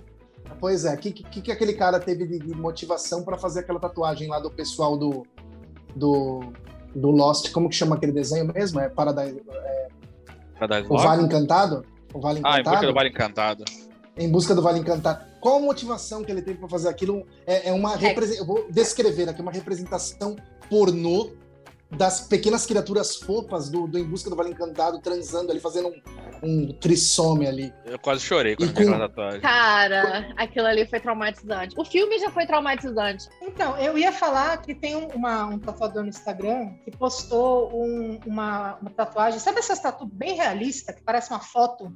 [0.60, 3.80] Pois é, o que, que, que aquele cara teve de, de motivação para fazer aquela
[3.80, 5.26] tatuagem lá do pessoal do,
[5.96, 6.54] do,
[6.94, 7.52] do Lost?
[7.52, 8.80] Como que chama aquele desenho mesmo?
[8.80, 9.42] É Paradise.
[9.52, 9.88] É,
[10.60, 11.84] Paradise o Vale Encantado?
[12.14, 12.58] O Vale Encantado?
[12.58, 13.64] Ah, em busca do Vale Encantado.
[14.22, 15.26] Em busca do Vale Encantado.
[15.40, 17.26] Qual a motivação que ele teve para fazer aquilo?
[17.46, 18.40] É, é uma é.
[18.40, 20.36] Eu vou descrever aqui uma representação
[20.70, 21.32] pornô
[21.90, 26.02] das pequenas criaturas fofas do, do Em Busca do Vale Encantado transando ali, fazendo um,
[26.44, 27.74] um trissome ali.
[27.84, 28.82] Eu quase chorei quando com...
[28.82, 29.42] aquela tatuagem.
[29.42, 31.76] Cara, aquilo ali foi traumatizante.
[31.76, 33.28] O filme já foi traumatizante.
[33.42, 38.76] Então, eu ia falar que tem uma, um tatuador no Instagram que postou um, uma,
[38.76, 41.92] uma tatuagem, sabe essas tatu bem realista, que parece uma foto?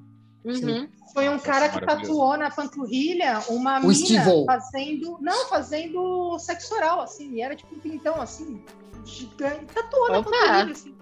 [0.46, 0.88] Uhum.
[1.12, 5.18] Foi um cara que tatuou na panturrilha uma o mina fazendo.
[5.20, 7.34] Não, fazendo sexo oral, assim.
[7.34, 8.64] E era tipo um pintão assim
[9.04, 10.96] gigante, tatuou na panturrilha, assim.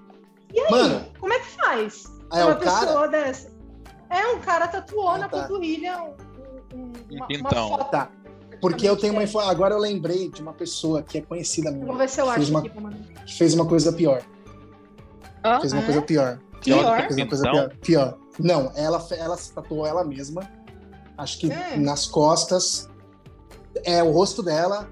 [0.54, 2.06] E aí, Mano, como é que faz?
[2.32, 3.08] É uma pessoa cara...
[3.08, 3.52] dessa.
[4.10, 5.42] É, um cara tatuou ah, na tá.
[5.42, 7.68] panturrilha um, um, uma, então.
[7.68, 7.92] uma foto.
[7.92, 8.10] Tá.
[8.62, 9.52] Porque eu tenho uma informação.
[9.52, 11.86] Agora eu lembrei de uma pessoa que é conhecida minha.
[11.86, 12.72] Vou ver se eu acho uma, aqui,
[13.26, 14.22] que fez uma coisa pior.
[15.44, 15.86] Ah, fez uma é?
[15.86, 16.40] coisa pior.
[16.62, 17.02] Pior?
[17.02, 17.70] Fez uma coisa pior.
[17.82, 18.23] pior.
[18.40, 20.50] Não, ela, ela se tatuou ela mesma.
[21.18, 21.78] Acho que é.
[21.78, 22.90] nas costas.
[23.84, 24.90] É o rosto dela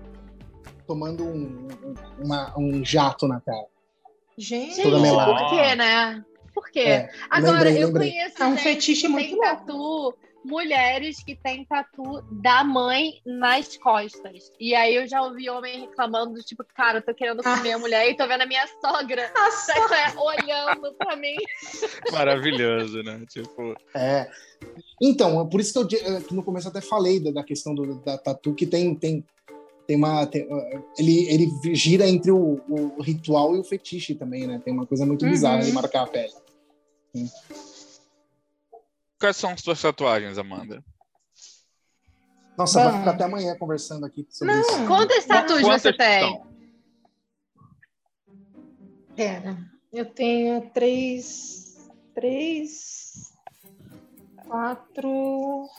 [0.87, 1.67] tomando um,
[2.19, 3.65] uma, um jato na cara.
[4.37, 6.25] Gente, por quê, né?
[6.53, 6.79] Por quê?
[6.79, 8.11] É, Agora, lembrei, eu lembrei.
[8.11, 14.51] conheço é um fetiche muito tatu, mulheres que têm tatu da mãe nas costas.
[14.59, 17.79] E aí eu já ouvi homem reclamando do tipo, cara, eu tô querendo comer a
[17.79, 21.35] mulher e tô vendo a minha sogra a olhando pra mim.
[22.11, 23.23] Maravilhoso, né?
[23.29, 23.75] Tipo.
[23.93, 24.29] É.
[25.01, 28.53] Então, por isso que eu no começo até falei da, da questão do, da tatu
[28.53, 29.23] que tem, tem
[29.87, 30.47] tem uma tem,
[30.97, 34.61] ele, ele gira entre o, o, ritual e o fetiche também, né?
[34.63, 35.31] Tem uma coisa muito uhum.
[35.31, 36.31] bizarra de marcar a pele.
[37.13, 37.29] Sim.
[39.21, 40.83] Quais são as suas tatuagens, Amanda?
[42.57, 42.89] Nossa, Bom.
[42.89, 44.87] vai ficar até amanhã conversando aqui sobre Não, isso.
[44.87, 46.41] Quantas tatuas você tem?
[49.15, 49.59] Pera,
[49.93, 53.31] eu tenho três, três,
[54.47, 55.69] quatro,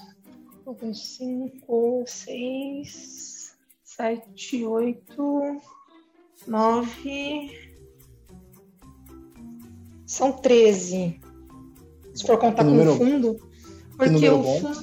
[0.94, 5.60] cinco, seis, sete, oito,
[6.46, 7.72] nove.
[10.06, 11.20] São treze.
[12.14, 13.36] Se for contar com o fundo.
[13.96, 14.80] Porque o fundo,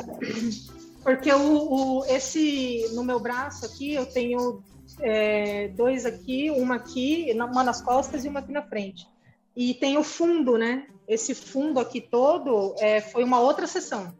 [1.03, 4.61] porque o, o, esse no meu braço aqui eu tenho
[5.01, 9.07] é, dois aqui, uma aqui, uma nas costas e uma aqui na frente.
[9.55, 10.87] E tem o fundo, né?
[11.07, 14.13] Esse fundo aqui todo é, foi uma outra sessão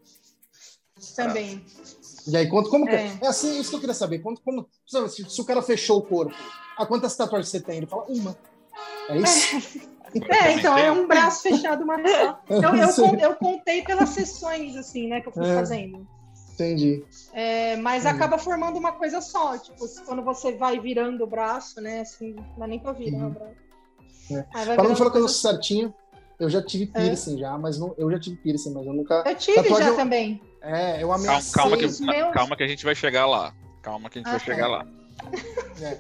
[1.16, 1.64] também.
[2.28, 3.18] E aí, quanto, como é.
[3.18, 4.20] Que, é assim, isso que eu queria saber.
[4.20, 6.36] Quanto, como, se, se, o cara fechou o corpo,
[6.78, 7.78] a quantas tatuagens você tem?
[7.78, 8.38] Ele fala, uma.
[9.10, 9.89] É isso?
[10.30, 12.40] É, é então é um braço fechado, uma só.
[12.50, 15.54] Eu, eu, eu, contei pelas sessões, assim, né, que eu fui é.
[15.54, 16.08] fazendo.
[16.54, 17.04] Entendi.
[17.34, 18.16] É, mas Entendi.
[18.16, 19.58] acaba formando uma coisa só.
[19.58, 23.28] Tipo, quando você vai virando o braço, né, assim, não é nem pra virar uhum.
[23.28, 23.70] o braço.
[24.32, 24.76] É.
[24.76, 25.94] Falando falar coisa certinho,
[26.40, 27.00] eu já tive é.
[27.00, 29.24] piercing já, mas não, eu já tive piercing, mas eu nunca.
[29.26, 30.42] Eu tive Tatuagem, já eu, também.
[30.62, 31.54] É, eu ameacei.
[31.54, 32.34] Calma, calma, que, meus...
[32.34, 33.54] calma que a gente vai chegar lá.
[33.82, 34.86] Calma que a gente ah, vai chegar lá.
[35.82, 35.98] É.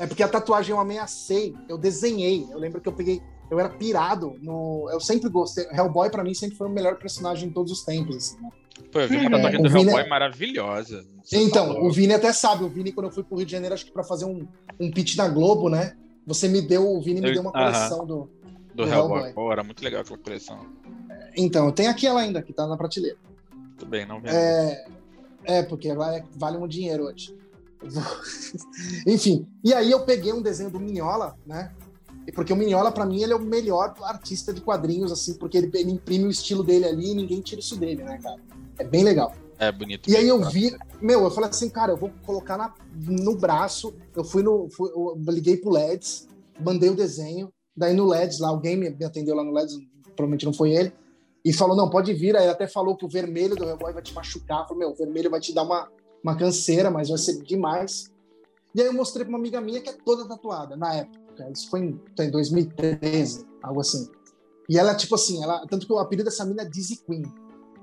[0.00, 2.46] é porque a tatuagem eu ameacei, eu desenhei.
[2.50, 4.88] Eu lembro que eu peguei, eu era pirado no.
[4.90, 5.66] Eu sempre gostei.
[5.70, 8.16] Hellboy pra mim sempre foi o melhor personagem de todos os tempos.
[8.16, 8.50] Assim, né?
[8.92, 10.08] Pô, eu vi uma tatuagem é, do Hellboy Vini...
[10.08, 11.04] maravilhosa.
[11.32, 11.86] Então, falou.
[11.86, 12.64] o Vini até sabe.
[12.64, 14.46] O Vini, quando eu fui pro Rio de Janeiro, acho que pra fazer um,
[14.78, 15.96] um pitch da Globo, né?
[16.26, 18.28] Você me deu, o Vini me deu uma coleção do,
[18.74, 19.18] do, do Hellboy.
[19.18, 19.32] Hellboy.
[19.32, 20.66] Pô, era muito legal aquela coleção.
[21.36, 23.16] Então, tem aqui ela ainda, que tá na prateleira.
[23.78, 24.34] Tudo bem, não vendo.
[24.34, 24.86] É,
[25.44, 27.36] é porque vai, vale um dinheiro hoje.
[29.06, 31.72] Enfim, e aí eu peguei um desenho do Minhola, né?
[32.34, 35.70] Porque o Minhola, para mim, ele é o melhor artista de quadrinhos, assim, porque ele,
[35.74, 38.40] ele, imprime o estilo dele ali e ninguém tira isso dele, né, cara?
[38.78, 39.32] É bem legal.
[39.58, 40.10] É bonito.
[40.10, 43.94] E aí eu vi, meu, eu falei assim, cara, eu vou colocar na, no braço.
[44.14, 44.68] Eu fui no.
[44.68, 46.28] Fui, eu liguei pro LEDs,
[46.60, 47.50] mandei o desenho.
[47.74, 49.78] Daí no LEDs lá, alguém me atendeu lá no LEDs,
[50.14, 50.92] provavelmente não foi ele
[51.46, 52.36] e falou: não, pode vir.
[52.36, 54.66] Aí ele até falou que o vermelho do Hellboy vai te machucar.
[54.66, 55.88] Falou: meu, o vermelho vai te dar uma,
[56.20, 58.12] uma canseira, mas vai ser demais.
[58.74, 61.25] E aí eu mostrei para uma amiga minha que é toda tatuada, na época.
[61.52, 64.08] Isso foi em, em 2013, algo assim.
[64.68, 67.22] E ela, tipo assim, ela, tanto que o apelido dessa mina é Dizzy Queen.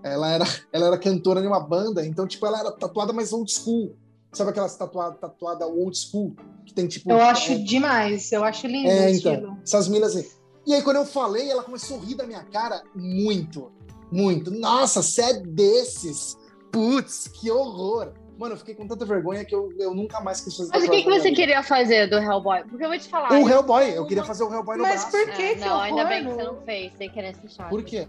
[0.03, 3.51] Ela era, ela era cantora de uma banda, então, tipo, ela era tatuada mais old
[3.51, 3.95] school.
[4.31, 6.35] Sabe aquelas tatuadas tatuada old school?
[6.65, 7.11] Que tem, tipo.
[7.11, 10.27] Eu acho é, demais, eu acho lindo é, então, Essas minas, assim,
[10.65, 13.71] E aí, quando eu falei, ela começou a rir da minha cara muito,
[14.11, 14.49] muito.
[14.49, 16.35] Nossa, você é desses?
[16.71, 18.13] Putz, que horror.
[18.37, 20.89] Mano, eu fiquei com tanta vergonha que eu, eu nunca mais quis fazer Mas o
[20.89, 22.63] que, que você queria fazer do Hellboy?
[22.67, 23.31] Porque eu vou te falar.
[23.31, 25.11] O eu- Hellboy, eu queria fazer o Hellboy no Mas braço.
[25.11, 26.61] por Ah, que que não, ainda bem que você não?
[26.63, 27.69] fez, sem querer ser chato.
[27.69, 28.07] Por quê?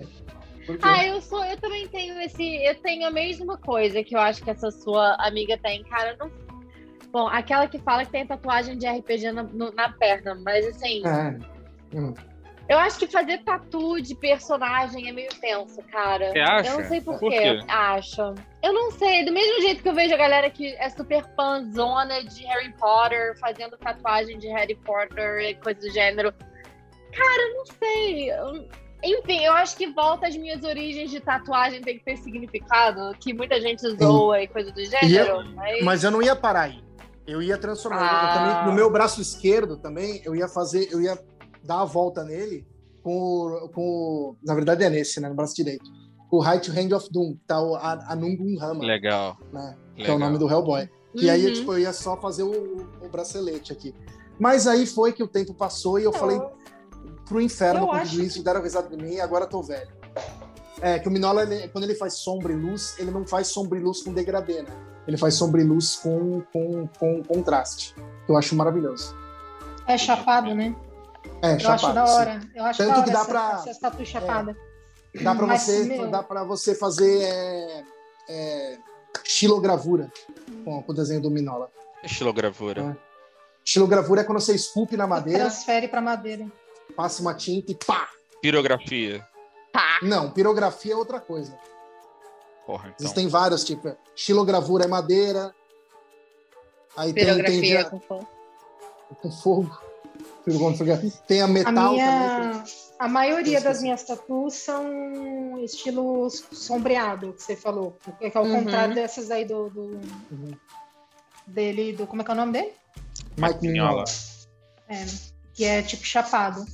[0.67, 0.83] Por quê?
[0.83, 4.43] Ah, eu sou, eu também tenho esse, eu tenho a mesma coisa que eu acho
[4.43, 6.17] que essa sua amiga tem, cara.
[6.19, 6.31] Não...
[7.13, 11.03] Bom, aquela que fala que tem tatuagem de RPG na, no- na perna, mas assim,
[11.07, 11.39] É.
[11.97, 12.15] Hum.
[12.69, 16.31] Eu acho que fazer tatu de personagem é meio tenso, cara.
[16.33, 16.71] Você acha?
[16.71, 17.39] Eu não sei por, Por quê.
[17.41, 17.61] quê?
[17.69, 18.35] Acho.
[18.63, 19.25] Eu não sei.
[19.25, 23.39] Do mesmo jeito que eu vejo a galera que é super fãzona de Harry Potter,
[23.39, 26.33] fazendo tatuagem de Harry Potter e coisa do gênero.
[27.13, 28.31] Cara, eu não sei.
[28.31, 28.69] Eu-
[29.07, 33.35] Enfim, eu acho que volta às minhas origens de tatuagem tem que ter significado, que
[33.35, 35.45] muita gente zoa e coisa do gênero.
[35.55, 35.85] mas...
[35.85, 36.83] Mas eu não ia parar aí.
[37.27, 38.01] Eu ia transformar.
[38.01, 38.35] eu Ah.
[38.35, 41.19] também, no meu braço esquerdo também, eu ia fazer, eu ia
[41.65, 42.67] dar a volta nele
[43.03, 45.85] com, o- com o- na verdade é nesse, né, no braço direito.
[46.31, 49.37] O Right Hand of Doom, que tá o A- Anungun Rama, Legal.
[49.53, 50.17] né, que é legal.
[50.17, 50.89] o nome do Hellboy.
[51.17, 51.53] Que aí Uhum.
[51.53, 53.95] tipo, eu ia só fazer o, o bracelete aqui.
[54.39, 56.41] Mas aí foi que o tempo passou e eu falei
[57.29, 59.89] pro inferno eu com tudo isso, deram risada de mim e agora tô velho.
[60.81, 63.79] É, que o Minola, ele- quando ele faz sombra e luz, ele não faz sombra
[63.79, 64.71] e luz com degradê, né?
[65.07, 67.95] Ele faz sombra e luz com, com, com contraste.
[68.27, 69.15] Que eu acho maravilhoso.
[69.87, 70.75] É chapado, né?
[71.43, 71.75] É, Eu chapado.
[71.75, 72.13] acho da sim.
[72.15, 72.41] hora.
[72.55, 74.57] Eu acho Tanto da hora que dá essa, pra- essa tatu chapada.
[75.23, 77.85] Dá pra Mas, você, meu- dá pra você fazer é,
[78.29, 78.79] é,
[79.23, 80.11] xilogravura
[80.65, 81.71] com, com o desenho do Minola.
[82.03, 82.97] Estilogravura.
[83.65, 86.47] Xilogravura é quando você esculpe na madeira, Transfere pra madeira.
[86.97, 88.09] passa uma tinta e pá!
[88.43, 89.25] Pirografia.
[89.73, 89.99] Tá.
[90.03, 91.57] Não, pirografia é outra coisa.
[92.67, 92.97] Porra, então.
[93.01, 93.93] Existem vários tipos.
[94.15, 95.55] Xilogravura é madeira.
[96.97, 98.29] Aí tem, tem, Pirografia já- com fogo.
[99.23, 99.79] com fogo.
[101.27, 102.39] Tem a A metal também.
[102.39, 102.65] minha,
[102.99, 107.99] a maioria das minhas tatuas são estilo sombreado, que você falou.
[108.19, 108.65] Que é ao Uhum.
[108.65, 110.55] contrário dessas aí do, do- Uhum.
[111.47, 112.73] dele, do como é que é o nome dele?
[113.39, 114.05] Mike Mignola.
[114.89, 115.05] É,
[115.55, 116.65] que é tipo chapado.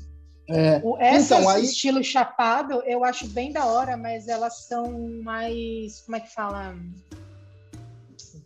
[0.49, 4.91] É, O, essas Então, aí- estilo chapado eu acho bem da hora, mas elas são
[5.23, 6.01] mais.
[6.01, 6.75] Como é que fala?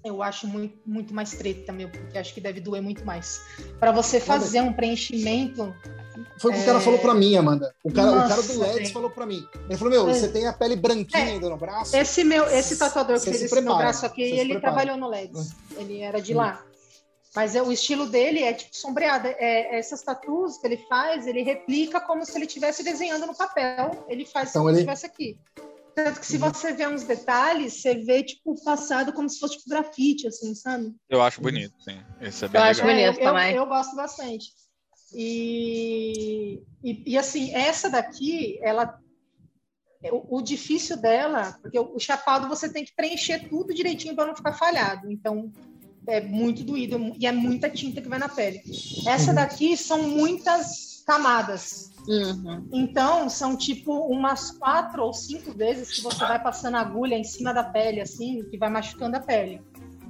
[0.04, 3.40] Eu acho muito, muito mais treta, meu, porque acho que deve doer muito mais.
[3.80, 5.74] Para você fazer um preenchimento,
[6.38, 6.80] foi o que o cara É.
[6.82, 7.74] falou pra mim, Amanda.
[7.82, 9.48] O cara, o cara do Nossa, LEDs falou pra mim.
[9.66, 10.12] Ele falou: Meu, É.
[10.12, 11.32] você tem a pele branquinha É.
[11.32, 11.96] ainda no braço.
[11.96, 15.08] esse meu, esse tatuador que fez se esse meu braço aqui, se ele trabalhou no
[15.08, 15.52] LEDs.
[15.78, 16.62] Ele era de lá.
[17.34, 19.26] Mas é, o estilo dele é tipo sombreado.
[19.26, 24.04] É, essas tatuas que ele faz, ele replica como se ele estivesse desenhando no papel.
[24.06, 25.38] Ele faz Então como se ele- estivesse aqui.
[25.94, 26.50] Tanto que se Uhum.
[26.52, 30.92] você vê uns detalhes, você vê tipo passado como se fosse tipo grafite, assim, sabe?
[31.08, 31.98] Eu acho bonito, sim.
[32.20, 32.96] Esse é bem Eu acho legal.
[32.96, 33.54] bonito eu, também.
[33.54, 34.46] Eu, gosto bastante.
[35.12, 38.98] E, e, e, assim, essa daqui, ela.
[40.10, 44.26] O, o difícil dela, porque o, o chapado você tem que preencher tudo direitinho para
[44.26, 45.10] não ficar falhado.
[45.10, 45.50] Então,
[46.06, 48.60] é muito doído e é muita tinta que vai na pele.
[49.06, 49.34] Essa Uhum.
[49.36, 51.92] daqui são muitas camadas.
[52.06, 52.68] Uhum.
[52.72, 57.24] Então, são tipo umas quatro ou cinco vezes que você vai passando a agulha em
[57.24, 59.60] cima da pele, assim, que vai machucando a pele.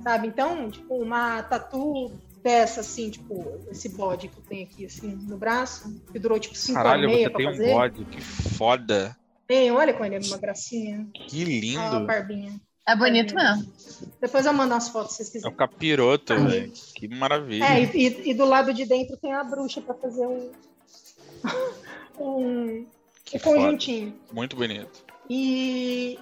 [0.02, 0.28] Sabe?
[0.28, 5.36] Então, tipo, uma tatu dessa, assim, tipo, esse bode que eu tenho aqui, assim, no
[5.38, 7.72] braço, que durou tipo cinco Caralho, horas e meia você pra tem um fazer.
[7.72, 8.04] bode.
[8.06, 9.16] Que foda.
[9.46, 11.06] Tem, olha com ele, é uma gracinha.
[11.28, 12.04] Que lindo.
[12.06, 12.60] barbinha.
[12.86, 13.72] É bonito mesmo.
[14.20, 15.54] Depois eu mando umas fotos se vocês É quiserem.
[15.54, 16.70] o capiroto, velho.
[16.94, 17.64] Que maravilha.
[17.64, 20.50] É, e, e- do lado de dentro tem a bruxa pra fazer um,
[22.18, 22.86] um,
[23.24, 23.56] Que um foda.
[23.56, 24.14] conjuntinho.
[24.32, 25.04] Muito bonito.
[25.28, 26.18] E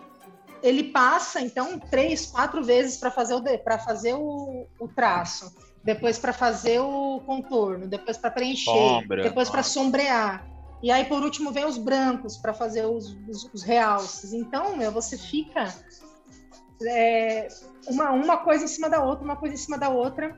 [0.62, 6.18] ele passa, então, três, quatro vezes para fazer, o, para fazer o, o traço, depois
[6.18, 10.46] para fazer o contorno, depois para preencher, Sombra, depois para sombrear.
[10.82, 14.32] E aí, por último, vem os brancos para fazer os, os, os realces.
[14.32, 15.72] Então, meu, você fica
[16.85, 17.46] é,
[17.87, 20.37] uma, uma coisa em cima da outra, uma coisa em cima da outra.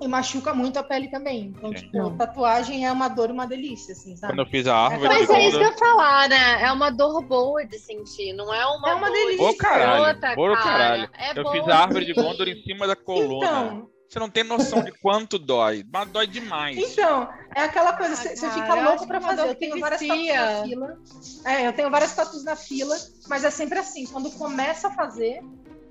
[0.00, 1.54] E machuca muito a pele também.
[1.56, 1.76] Então, Sim.
[1.76, 4.32] tipo, tatuagem é uma dor e uma delícia, assim, sabe?
[4.34, 6.62] Quando eu fiz a árvore Mas é isso que eu ia falar, né?
[6.62, 9.46] É uma dor boa de sentir, não é uma É uma dor delícia.
[9.46, 10.56] Ô, caralho, ô, cara.
[10.56, 11.10] caralho.
[11.18, 13.46] É Eu fiz a árvore de Gondor em cima da coluna.
[13.46, 15.84] Então, Você não tem noção de quanto dói.
[15.92, 16.76] Mas dói demais.
[16.76, 19.48] Então, é aquela coisa, Ah, você cara, fica louco pra uma fazer.
[19.48, 20.40] Eu tenho várias tatuas vicia.
[20.40, 20.98] na fila.
[21.44, 22.96] É, eu tenho várias tatuas na fila,
[23.28, 25.40] mas é sempre assim, quando começa a fazer,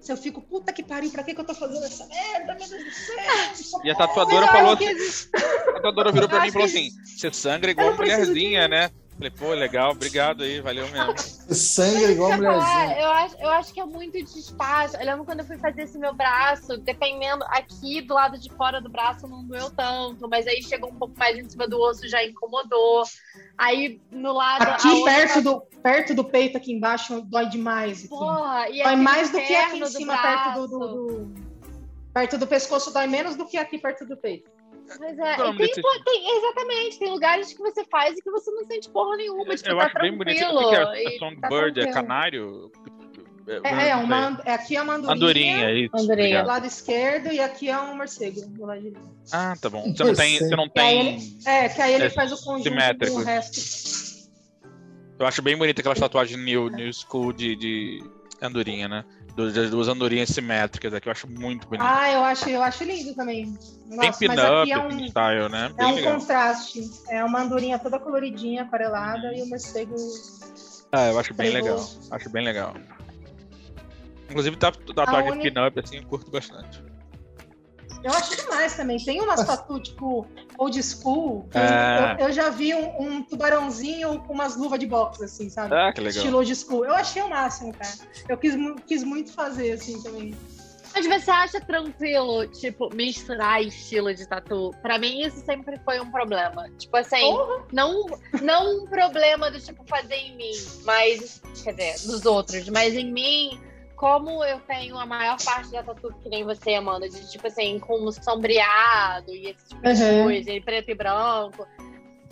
[0.05, 2.67] se eu fico, puta que pariu, pra que, que eu tô fazendo essa merda, meu
[2.67, 3.81] Deus do céu?
[3.83, 7.33] E a tatuadora falou assim, que- a tatuadora virou pra mim e falou assim: você
[7.33, 8.91] sangra igual mulherzinha, né?
[9.17, 11.13] Falei, pô, legal, obrigado aí, valeu mesmo.
[11.55, 12.99] Sangue igual eu ia falar, mulherzinha.
[13.01, 14.97] eu, acho, eu acho que é muito de espaço.
[14.97, 18.81] Eu lembro quando eu fui fazer esse meu braço, dependendo, aqui do lado de fora
[18.81, 22.05] do braço não doeu tanto, mas aí chegou um pouco mais em cima do osso,
[22.09, 23.03] já incomodou.
[23.57, 24.63] Aí no lado.
[24.63, 27.99] Aqui outra- perto do, perto do peito, aqui embaixo, dói demais.
[27.99, 28.09] Aqui.
[28.09, 31.45] Porra, e Dói mais do que aqui em cima, perto do, do, do-
[32.13, 34.49] Perto do pescoço dói menos do que aqui perto do peito.
[34.99, 38.63] Mas é, Não, tem, tem- exatamente, tem lugares que você faz e que você não
[38.65, 40.37] sente porra nenhuma, tipo, Eu tá acho bem bonito.
[40.37, 40.61] tranquilo.
[40.67, 41.15] O que é?
[41.15, 41.93] É Songbird, tá é tranquilo.
[41.93, 42.71] canário?
[43.47, 45.95] É, é, uma, é aqui é uma andorinha, Andorinha, isso.
[45.95, 46.41] Andorinha.
[46.41, 48.99] do lado esquerdo e aqui é um morcego do lado direito.
[49.31, 49.83] Ah, tá bom.
[49.93, 50.39] Você não tem.
[50.39, 51.37] Você não tem...
[51.45, 53.17] É, que aí ele É faz o conjunto simétrico.
[53.19, 53.59] do resto.
[55.19, 58.03] Eu acho bem bonita aquelas tatuagens new, new school de, de
[58.41, 59.05] andorinha, né?
[59.35, 61.85] Das duas andorinhas simétricas aqui, eu acho muito bonito.
[61.85, 63.47] Ah, eu acho, eu acho lindo também.
[63.87, 65.65] Nossa, mas pin-up, é um, style, né?
[65.65, 66.19] é Bem um legal.
[66.19, 66.91] contraste.
[67.09, 69.93] É uma andorinha toda coloridinha, aquarelada, e o morcego.
[70.89, 71.85] Ah, eu acho bem legal.
[72.11, 72.73] Acho bem legal.
[74.29, 76.81] Inclusive, tá- tatuagem A uni- pin-up, assim, eu curto bastante.
[78.05, 78.97] Eu acho demais também.
[79.03, 80.27] Tem umas tatu, tipo,
[80.59, 81.47] old school.
[81.49, 82.17] que É.
[82.19, 85.73] eu, eu já vi um, um tubarãozinho com umas luvas de boxe, assim, sabe?
[85.73, 86.15] Ah, que legal.
[86.17, 86.85] Estilo old school.
[86.85, 87.95] Eu achei o máximo, cara.
[88.29, 88.53] Eu quis,
[88.85, 90.35] quis muito fazer, assim, também.
[90.93, 94.71] Mas você acha tranquilo, tipo, misturar estilo de tatu?
[94.83, 96.69] Pra mim, isso sempre foi um problema.
[96.77, 97.65] Tipo assim, Porra.
[97.73, 98.05] não,
[98.41, 100.53] não um problema do tipo fazer em mim,
[100.85, 103.59] mas, quer dizer, nos outros, mas em mim,
[103.95, 107.79] como eu tenho a maior parte da tatu que nem você, Amanda, de tipo assim,
[107.79, 110.23] com sombreado e esse tipo de Uhum.
[110.23, 111.65] coisa, e preto e branco.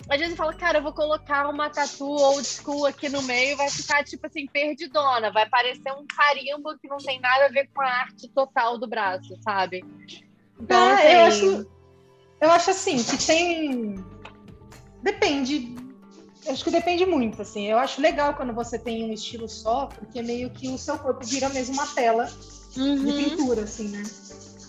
[0.08, 3.56] Às vezes eu falo, cara, eu vou colocar uma tatu old school aqui no meio,
[3.56, 5.32] vai ficar, tipo assim, perdidona.
[5.32, 8.86] Vai parecer um carimbo que não tem nada a ver com a arte total do
[8.86, 9.82] braço, sabe?
[10.60, 11.66] Então, Ah, assim, eu acho,
[12.42, 13.94] eu acho assim, que tem.
[15.02, 15.74] Depende.
[16.46, 17.66] Acho que depende muito, assim.
[17.66, 21.24] Eu acho legal quando você tem um estilo só, porque meio que o seu corpo
[21.24, 22.30] vira mesmo uma tela
[22.74, 23.12] de uhum.
[23.14, 24.02] pintura, assim, né?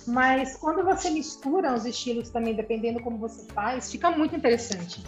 [0.08, 5.02] Mas quando você mistura os estilos também, dependendo como você faz, fica muito interessante.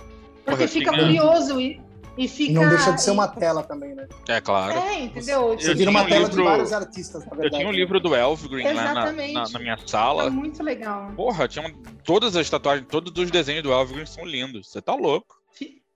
[0.44, 1.80] Porque Porra, fica curioso e,
[2.18, 2.54] e fica.
[2.54, 4.08] não deixa de ser e- uma tela também, né?
[4.28, 4.74] É, claro.
[4.78, 5.50] É, entendeu?
[5.58, 7.56] Você Eu vira uma um tela livro- de vários artistas, na Eu verdade.
[7.64, 9.34] tinha um livro do Elfgreen lá na, Exatamente.
[9.34, 10.30] na, na minha sala.
[10.32, 11.12] muito legal.
[11.16, 11.72] Porra, tinha
[12.04, 14.68] todas as tatuagens, todos os desenhos do Elfgreen são lindos.
[14.72, 15.37] Você tá louco.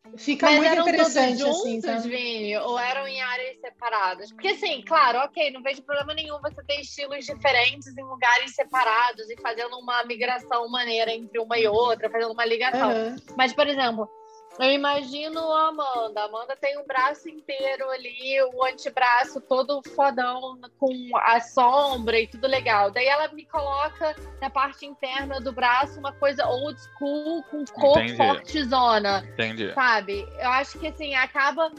[0.04, 2.10] Fi- Fica Mas muito eram interessante, todos assim, juntos, sabe?
[2.10, 2.58] Vini?
[2.58, 4.32] Ou eram em áreas separadas?
[4.32, 9.30] Porque, assim, claro, ok, não vejo problema nenhum você ter estilos diferentes em lugares separados
[9.30, 12.92] e fazendo uma migração maneira entre uma e outra, fazendo uma ligação.
[12.92, 13.16] Aham.
[13.38, 14.10] Mas, por exemplo,
[14.60, 16.22] eu imagino a Amanda.
[16.22, 22.28] A Amanda tem um braço inteiro ali, o antebraço todo fodão, com a sombra e
[22.28, 22.92] tudo legal.
[22.92, 28.00] Daí ela me coloca na parte interna do braço uma coisa old school, com cor
[28.00, 28.18] Entendi.
[28.18, 29.74] fortezona Entendi.
[29.74, 30.28] sabe?
[30.40, 31.72] Eu acho que assim, acaba.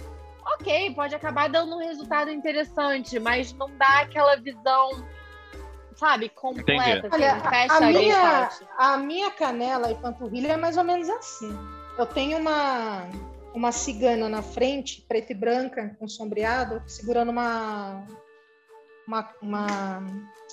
[0.55, 4.91] Ok, pode acabar dando um resultado interessante, mas não dá aquela visão,
[5.95, 7.07] sabe, completa.
[7.07, 11.57] Assim, Olha, a, a minha, a minha canela e panturrilha é mais ou menos assim.
[11.98, 13.07] Eu tenho uma,
[13.55, 18.07] uma cigana na frente, preta e branca, com sombreado, segurando uma,
[19.07, 20.02] uma, uma-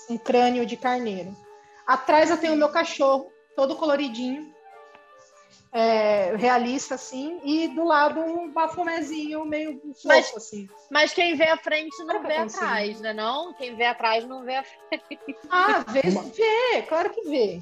[0.10, 1.36] um crânio de carneiro.
[1.88, 4.54] Atrás eu tenho o meu cachorro, todo coloridinho,
[5.71, 10.67] é, realista assim, e do lado um bafumézinho meio fofo, Mas- assim.
[10.89, 13.13] Mas quem vê a frente não Claro vê atrás, né?
[13.13, 13.54] Não?
[13.54, 15.38] Quem vê atrás não vê a frente.
[15.49, 17.62] Ah, vê, vê, claro que vê.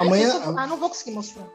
[0.00, 0.30] Amanhã.
[0.56, 1.46] Ah, não vou conseguir mostrar.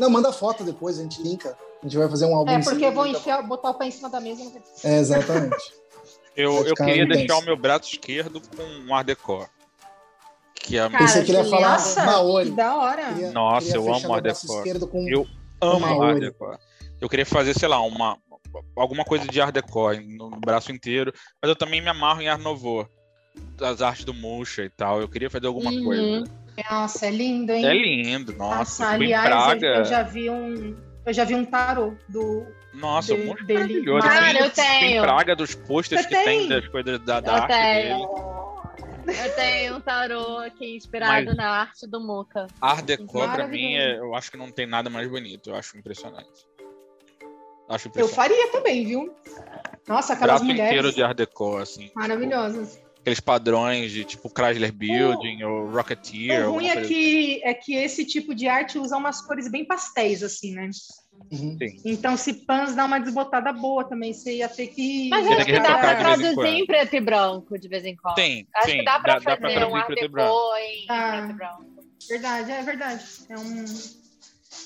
[0.00, 1.56] Não, manda foto depois, a gente linka.
[1.80, 2.50] A gente vai fazer um álbum.
[2.50, 4.42] É, porque eu vou e- enfiar, botar o pé em cima da mesa.
[4.42, 4.52] e
[4.88, 5.72] É, exatamente.
[6.36, 7.18] Eu, eu queria intenso.
[7.18, 9.48] deixar o meu braço esquerdo com um art deco.
[10.54, 12.50] Que é a Cara, Pensei que ele ia falar Nossa, Maori.
[12.50, 13.12] que da hora.
[13.12, 14.58] Queria- Nossa, queria eu amo meu Art braço Deco.
[14.58, 15.26] esquerdo com Eu
[15.60, 16.10] amo Maori.
[16.12, 16.58] Art Deco.
[17.00, 18.16] Eu queria fazer, sei lá, uma
[18.76, 22.40] alguma coisa de Art Deco no braço inteiro, mas eu também me amarro em Art
[22.42, 22.86] Nouveau.
[23.60, 25.00] As artes do Musha e tal.
[25.00, 25.84] Eu queria fazer alguma Uhum.
[25.84, 26.24] coisa.
[26.70, 27.64] Nossa, é lindo, hein?
[27.66, 28.56] É lindo, nossa.
[28.58, 29.66] Nossa, aliás, praga.
[29.66, 30.76] eu, eu já vi um.
[31.06, 32.46] Eu já vi um tarô do.
[32.74, 33.58] Nossa, de- o Musha é dele.
[33.60, 34.06] maravilhoso.
[34.08, 34.80] Cara, tem, eu tenho.
[34.80, 36.48] tem praga dos posters que tem tem?
[36.48, 37.98] das coisas da, da Eu arte tenho.
[37.98, 38.30] dele.
[39.26, 42.46] Eu tenho um tarô aqui inspirado Mas- na arte do Muca.
[42.60, 45.50] Art Deco, pra mim, é- eu acho que não tem nada mais bonito.
[45.50, 46.46] Eu acho impressionante.
[47.68, 48.14] Acho Eu impressionante.
[48.14, 49.14] faria também, viu?
[49.88, 51.86] Nossa, aquelas braço inteiro mulheres de Art Deco, assim.
[51.86, 52.80] tipo, maravilhosas.
[53.00, 56.48] Aqueles padrões de tipo Chrysler Building ou Rocketeer.
[56.48, 60.22] O ruim é que, é que esse tipo de arte usa umas cores bem pastéis,
[60.22, 60.70] assim, né?
[61.32, 61.56] Uhum.
[61.60, 61.80] assim.
[61.84, 65.08] Então, se pans dá uma desbotada boa também, você ia ter que.
[65.08, 66.46] Mas acho que que dá em traduzir quando.
[66.46, 68.14] em preto e branco de vez em quando.
[68.14, 68.78] Tem, Acho tem.
[68.78, 70.20] que dá pra dá, dá pra fazer um em art deco
[70.58, 71.10] em Ah.
[71.12, 71.64] preto e branco.
[72.08, 73.04] Verdade, é verdade.
[73.28, 73.99] É um.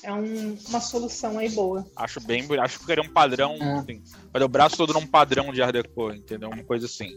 [0.04, 1.86] É um- uma solução aí boa.
[1.96, 2.62] Acho bem bonito.
[2.62, 3.54] Acho que queria um padrão.
[3.54, 3.78] É.
[3.78, 4.02] Assim,
[4.34, 6.50] o braço todo num padrão de Art Deco, entendeu?
[6.50, 7.08] Uma coisa assim.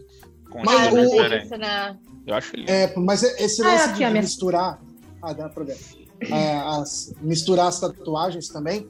[0.50, 1.98] Com Mas o- né?
[2.26, 2.70] Eu acho lindo.
[2.70, 4.80] É, mas esse Ah, lance aqui, de misturar.
[5.22, 5.78] Ah, dá problema.
[6.22, 8.88] É, as- misturar as tatuagens também.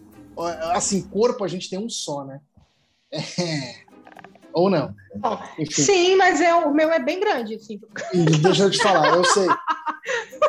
[0.73, 2.41] Assim, corpo a gente tem um só, né?
[3.13, 3.89] É.
[4.53, 4.95] Ou não.
[5.17, 5.41] Bom,
[5.71, 7.81] Sim, mas é, o meu é bem grande, assim.
[8.41, 9.47] deixa eu te falar, eu sei.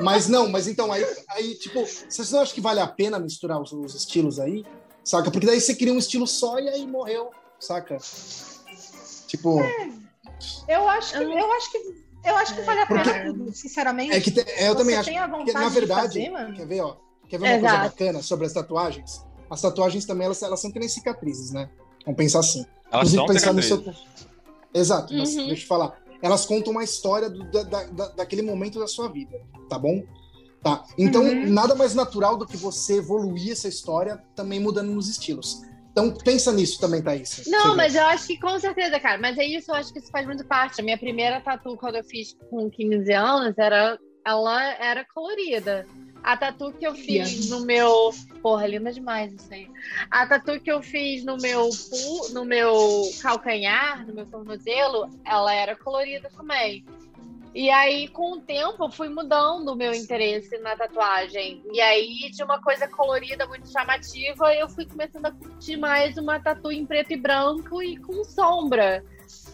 [0.02, 3.62] Mas não, mas então, aí, aí tipo, vocês não acham que vale a pena misturar
[3.62, 4.66] os, os estilos aí?
[5.04, 5.32] Saca?
[5.32, 7.30] Porque daí você cria um estilo só e aí morreu,
[7.60, 7.98] saca?
[9.28, 9.60] Tipo,
[10.68, 11.78] Eu acho que, Eu- acho que,
[12.26, 14.12] eu acho que vale a Porque- pena tudo, sinceramente.
[14.14, 15.10] é que te- é, eu também acho.
[15.12, 16.56] vontade na de verdade, fazer, mano?
[16.56, 16.96] quer ver, ó?
[17.28, 17.90] Quer ver uma coisa Exato.
[17.90, 19.26] bacana sobre as tatuagens?
[19.50, 21.70] As tatuagens também, elas, elas são que nem cicatrizes, né?
[22.06, 22.66] Vamos pensar assim.
[22.92, 23.84] Elas são pensar no seu...
[24.74, 25.48] Exato, mas Uhum.
[25.48, 25.98] deixa eu falar.
[26.22, 29.40] Elas contam uma história do- da, da- da- daquele momento da sua vida,
[29.70, 30.04] tá bom?
[30.62, 30.84] Tá.
[30.98, 31.50] Então, Uhum.
[31.50, 35.62] nada mais natural do que você evoluir essa história também mudando nos estilos.
[35.92, 37.44] Então, pensa nisso também, Thaís.
[37.48, 39.18] Não, mas eu acho que com certeza, cara.
[39.18, 40.80] Mas é isso, eu acho que isso faz muito parte.
[40.80, 45.86] A minha primeira tatu, quando eu fiz com 15 anos, era, ela era colorida.
[46.24, 48.12] A tatu que eu fiz no meu.
[48.42, 49.70] Porra, linda demais isso aí.
[50.12, 55.54] A tatu que eu fiz no meu, pu- no meu calcanhar, no meu tornozelo, ela
[55.54, 56.84] era colorida também.
[57.56, 61.64] E aí, com o tempo, eu fui mudando o meu interesse na tatuagem.
[61.74, 66.40] E aí, de uma coisa colorida, muito chamativa, eu fui começando a curtir mais uma
[66.40, 69.04] tatu em preto e branco e com sombra.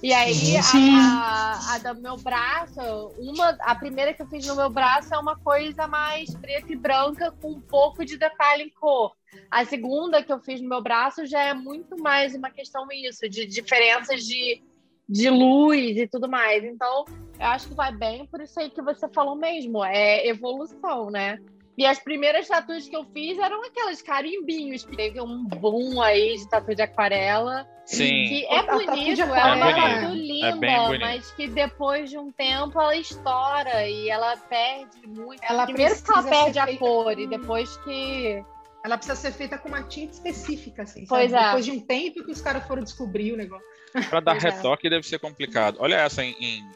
[0.02, 0.96] E aí, Sim.
[0.96, 2.80] a, a, a do meu braço,
[3.18, 6.76] uma, a primeira que eu fiz no meu braço é uma coisa mais preta e
[6.76, 9.14] branca com um pouco de detalhe em cor.
[9.50, 13.28] A segunda que eu fiz no meu braço já é muito mais uma questão isso,
[13.30, 14.62] de diferenças de,
[15.08, 16.64] de luz e tudo mais.
[16.64, 17.06] Então,
[17.40, 21.40] eu acho que vai bem por isso aí que você falou mesmo, é evolução, né?
[21.78, 26.38] E as primeiras tatuas que eu fiz eram aquelas carimbinhos, que teve um boom aí
[26.38, 27.68] de tatu de aquarela.
[27.86, 28.08] Sim.
[28.08, 32.32] Que é bonito, ela é uma é bonito, linda, é mas que depois de um
[32.32, 35.44] tempo ela estoura e ela perde muito.
[35.44, 38.44] Ela Primeiro que ela perde a cor com- e depois que.
[38.84, 41.44] Ela precisa ser feita com uma tinta específica, assim, Pois sabe?
[41.44, 41.48] é.
[41.48, 43.66] Depois de um tempo que os caras foram descobrir o negócio.
[44.10, 44.50] Pra dar Pois é.
[44.50, 45.78] retoque deve ser complicado.
[45.80, 46.70] Olha essa em, em,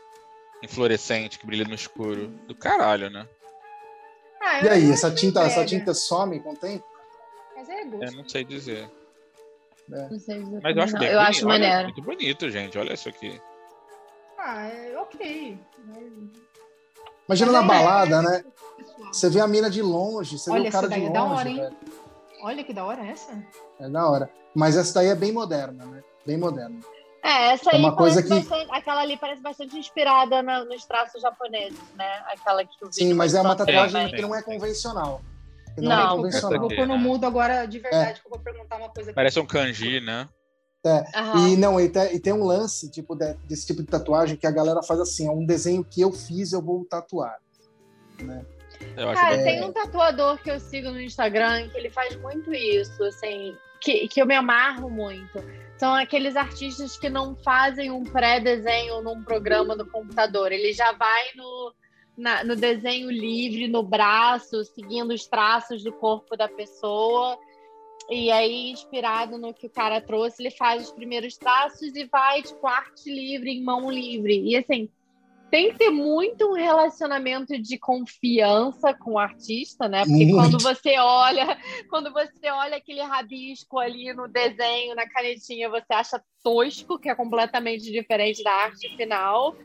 [0.63, 2.27] em fluorescente que brilha no escuro.
[2.47, 3.27] Do caralho, né?
[4.41, 6.85] Ah, E eu aí, essa tinta, essa tinta some com o tempo?
[7.55, 8.03] Mas é gosto.
[8.03, 8.89] Eu não sei dizer.
[9.87, 10.99] Não sei dizer Mas eu acho não.
[10.99, 11.29] bem eu bonito.
[11.29, 11.83] acho Olha, maneiro.
[11.83, 12.77] muito bonito, gente.
[12.77, 13.41] Olha isso aqui.
[14.37, 15.59] Ah, é ok.
[17.27, 18.43] Imagina Mas na aí, balada, é, né?
[18.77, 19.13] pessoal.
[19.13, 21.11] Você vê a mina de longe, você Olha, vê o cara essa de daí longe.
[21.11, 21.55] é da hora, hein?
[21.57, 21.77] velho.
[22.41, 23.43] Olha que da hora essa.
[23.79, 24.29] É da hora.
[24.55, 26.03] Mas essa daí é bem moderna, né?
[26.25, 26.79] Bem moderna.
[27.23, 28.71] É, essa É aí uma coisa parece que- bastante.
[28.77, 32.23] Aquela ali parece bastante inspirada na- nos traços japoneses, né?
[32.27, 32.91] Aquela que eu.
[32.91, 34.15] Sim, mas é uma tatuagem também.
[34.15, 35.21] que não é convencional.
[35.75, 35.99] Que não, Não.
[35.99, 36.59] é Eu convencional.
[36.59, 37.01] vou pôr no né?
[37.03, 39.15] mudo agora de verdade, que eu vou perguntar uma coisa aqui.
[39.15, 40.27] Parece um kanji, né?
[41.13, 41.49] Aham.
[41.49, 44.47] E não, e tem, e tem um lance, tipo, de- desse tipo de tatuagem que
[44.47, 47.37] a galera faz assim, é um desenho que eu fiz, eu vou tatuar.
[48.95, 52.15] Eu acho Cara, bem tem um tatuador que eu sigo no Instagram que ele faz
[52.17, 55.37] muito isso, assim, que, que eu me amarro muito.
[55.79, 60.51] São aqueles artistas que não fazem um pré-desenho num programa do computador.
[60.51, 61.73] Ele já vai no,
[62.17, 67.39] na- no desenho livre, no braço, seguindo os traços do corpo da pessoa.
[68.09, 72.41] E aí, inspirado no que o cara trouxe, ele faz os primeiros traços e vai,
[72.41, 74.37] tipo, arte livre, em mão livre.
[74.49, 74.89] E assim,
[75.49, 80.05] tem que ter muito um relacionamento de confiança com o artista, né?
[80.05, 80.35] Porque Muito.
[80.35, 81.57] quando você olha,
[81.89, 87.15] quando você olha aquele rabisco ali no desenho, na canetinha, você acha tosco, que é
[87.15, 89.55] completamente diferente da arte final.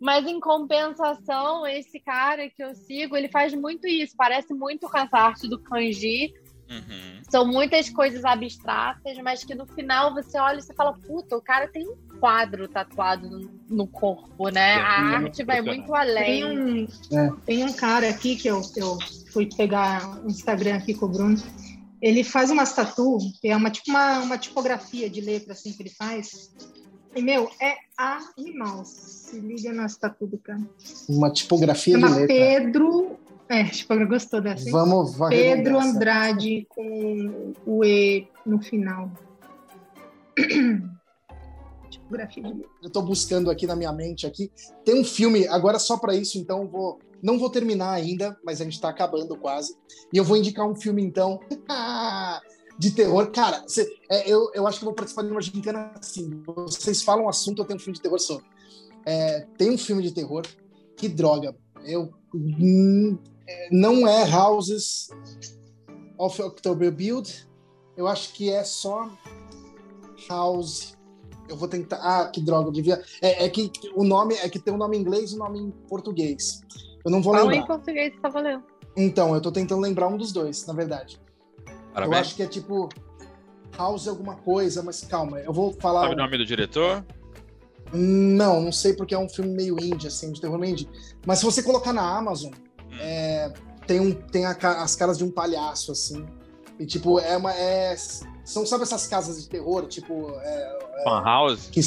[0.00, 4.14] Mas em compensação, esse cara que eu sigo, ele faz muito isso.
[4.16, 6.32] Parece muito com essa arte do kanji.
[6.70, 7.20] Uhum.
[7.28, 11.42] São muitas coisas abstratas, mas que no final você olha e você fala, puta, o
[11.42, 14.74] cara tem um quadro tatuado no, corpo, né?
[14.74, 16.24] É, A é arte vai muito além.
[16.24, 17.32] Tem um, É.
[17.46, 18.98] tem um cara aqui que eu, eu
[19.32, 21.36] fui pegar o Instagram aqui com o Bruno.
[22.00, 25.82] Ele faz umas tatu, que é uma, tipo uma, uma tipografia de letra assim que
[25.82, 26.50] ele faz.
[27.14, 27.74] E, meu, é
[28.38, 28.84] animal.
[28.84, 30.60] Se liga nas tatu do cara.
[31.08, 32.36] Uma tipografia de Chama letra.
[32.36, 33.18] Pedro.
[33.48, 34.70] É, tipo, gostou dessa?
[34.70, 35.80] Vamos, vai Pedro.
[35.80, 39.10] Andrade com o E no final.
[42.40, 42.70] De letra.
[42.82, 44.50] Eu tô buscando aqui na minha mente aqui.
[44.84, 46.98] Tem um filme, agora só para isso, então vou.
[47.22, 49.76] Não vou terminar ainda, mas a gente tá acabando quase.
[50.12, 51.38] E eu vou indicar um filme, então,
[52.78, 53.30] de terror.
[53.30, 56.42] Cara, cê- é, eu, eu acho que vou participar de uma gincana assim.
[56.46, 58.46] Vocês falam um assunto, eu tenho um filme de terror sobre.
[59.04, 60.42] É, tem um filme de terror,
[60.96, 61.54] que droga.
[61.84, 62.10] Eu.
[62.34, 65.10] hum, é, não é Houses.
[66.18, 67.46] of October Build.
[67.96, 69.10] Eu acho que é só
[70.28, 70.96] House.
[71.50, 71.96] Eu vou tentar.
[72.02, 73.02] Ah, que droga, eu devia.
[73.20, 75.58] É, é que o nome é que tem um nome em inglês e um nome
[75.58, 76.62] em português.
[77.04, 77.66] Eu não vou Fala em lembrar.
[77.76, 78.62] português, tá valendo.
[78.96, 81.20] Então, eu tô tentando lembrar um dos dois, na verdade.
[81.66, 82.20] Eu Parabéns.
[82.20, 82.88] acho que é tipo
[83.76, 86.02] House alguma coisa, mas calma, eu vou falar.
[86.02, 87.04] Sabe o nome do diretor?
[87.92, 90.88] Não, não sei porque é um filme meio indie, assim, de terror indie.
[91.26, 92.96] Mas se você colocar na Amazon, Hum.
[93.00, 93.52] é,
[93.86, 96.24] tem, um, tem a as caras de um palhaço, assim.
[96.78, 97.52] E tipo, é uma.
[97.54, 97.94] É,
[98.44, 99.86] são, sabe essas casas de terror?
[99.86, 100.30] Tipo.
[100.40, 101.68] É, Fan House?
[101.70, 101.80] que,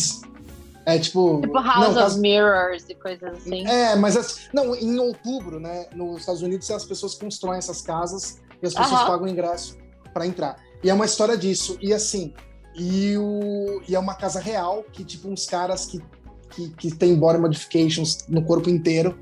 [0.86, 1.42] é tipo.
[1.42, 3.66] Tipo House não, of casa- Mirrors e coisas assim.
[3.68, 8.40] É, mas as- não, em outubro, né, nos Estados Unidos, as pessoas constroem essas casas
[8.62, 9.08] e as pessoas Aham.
[9.08, 9.78] pagam ingresso
[10.14, 10.58] para entrar.
[10.84, 11.78] E é uma história disso.
[11.82, 12.34] E assim,
[12.76, 16.04] e, o, e é uma casa real que, tipo, uns caras que,
[16.50, 19.18] que, que tem body modifications no corpo inteiro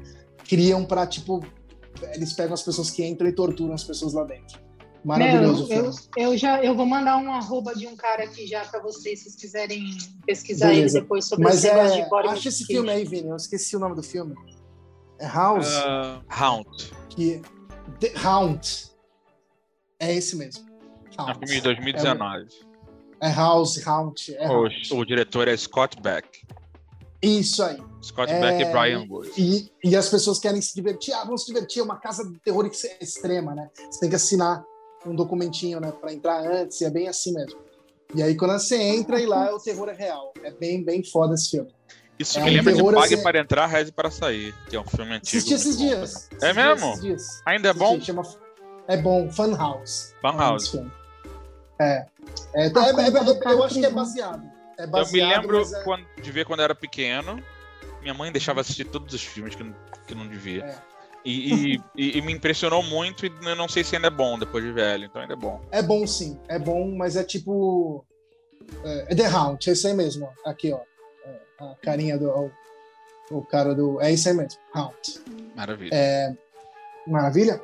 [0.48, 1.42] criam pra, tipo,
[2.14, 4.60] eles pegam as pessoas que entram e torturam as pessoas lá dentro.
[5.04, 5.92] Maravilhoso Meu, eu,
[6.32, 9.26] eu já eu vou mandar um arroba de um cara aqui já pra vocês, se
[9.26, 10.98] vocês quiserem pesquisar Beleza.
[10.98, 12.04] ele depois sobre Mas esse negócio é.
[12.04, 13.30] de body Acha esse filme aí, Vini.
[13.30, 14.36] Eu esqueci o nome do filme.
[15.20, 15.68] É House.
[15.86, 16.92] Ah, Hound.
[17.10, 17.42] que
[18.00, 18.68] The Hound
[20.00, 20.66] é esse mesmo.
[21.18, 22.46] É um filme de 2019.
[23.20, 24.36] É House, Hound.
[24.36, 24.94] É O, Hound.
[24.94, 26.28] o diretor é Scott Beck.
[27.22, 27.78] Isso aí.
[28.04, 29.30] Scott É, Beck e Brian Wood.
[29.38, 31.14] E, e as pessoas querem se divertir.
[31.14, 31.82] Ah, vamos se divertir.
[31.82, 33.70] É uma casa de terror ex- extrema, né?
[33.92, 34.64] Você tem que assinar
[35.06, 35.92] um documentinho, né?
[35.92, 36.80] Pra entrar antes.
[36.82, 37.60] E é bem assim mesmo.
[38.14, 40.34] E aí, quando você entra, e lá o terror é real.
[40.44, 41.74] É bem, bem foda esse filme.
[42.20, 44.76] Isso é me um lembra de terror, Pague assim- para Entrar, Reze para Sair, que
[44.76, 45.38] é um filme antigo.
[45.38, 46.30] Assisti esses bom dias.
[46.42, 47.00] É mesmo?
[47.00, 47.42] dias.
[47.48, 48.00] Ainda é bom?
[48.02, 48.24] Chama-
[48.88, 49.30] É bom.
[49.32, 50.14] Fun House.
[50.22, 50.76] Fan House.
[51.80, 51.84] É.
[51.84, 52.06] É,
[52.54, 54.44] é, A é, conta é, do eu acho que é baseado.
[54.78, 57.42] É Eu baseado, me lembro é- quando- de ver quando eu era pequeno.
[58.02, 59.76] Minha mãe deixava assistir todos os filmes que, não-
[60.08, 60.76] que não devia.
[61.24, 64.64] E, e- e- me impressionou muito e eu não sei se ainda é bom depois
[64.64, 65.62] de velho, então ainda é bom.
[65.72, 68.04] É bom sim, é bom, mas é tipo.
[68.84, 70.28] É, é The Hound, é isso aí mesmo.
[70.46, 70.50] ó.
[70.50, 70.80] Aqui, ó.
[71.26, 72.30] É, a carinha do.
[72.30, 72.52] O,
[73.38, 74.02] o cara do.
[74.02, 74.96] É isso aí mesmo, Hound.
[75.56, 75.92] Maravilha.
[75.94, 76.36] É,
[77.06, 77.62] maravilha?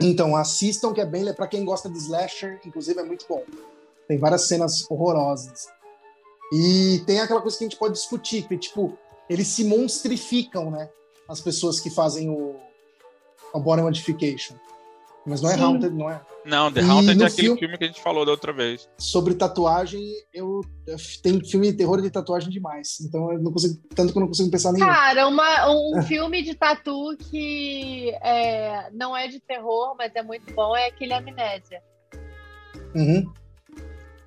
[0.00, 1.32] Então, assistam, que é bem.
[1.34, 3.44] Pra quem gosta de slasher, inclusive, é muito bom.
[4.08, 5.68] Tem várias cenas horrorosas.
[6.52, 10.88] E tem aquela coisa que a gente pode discutir, que, tipo, eles se monstrificam, né?
[11.28, 12.56] As pessoas que fazem o,
[13.52, 14.54] o body modification.
[15.26, 15.62] Mas não é Sim.
[15.62, 16.20] Haunted, não é?
[16.46, 18.88] Não, The Haunted é aquele filme- filme que a gente falou da outra vez.
[18.98, 22.98] sobre tatuagem, eu, eu tem filme de terror de tatuagem demais.
[23.02, 24.86] Então eu não consigo, tanto que eu não consigo pensar nenhum.
[24.86, 30.54] Cara, uma- um filme de tatu que é, não é de terror, mas é muito
[30.54, 31.82] bom, é aquele Amnésia.
[32.94, 33.30] Uhum.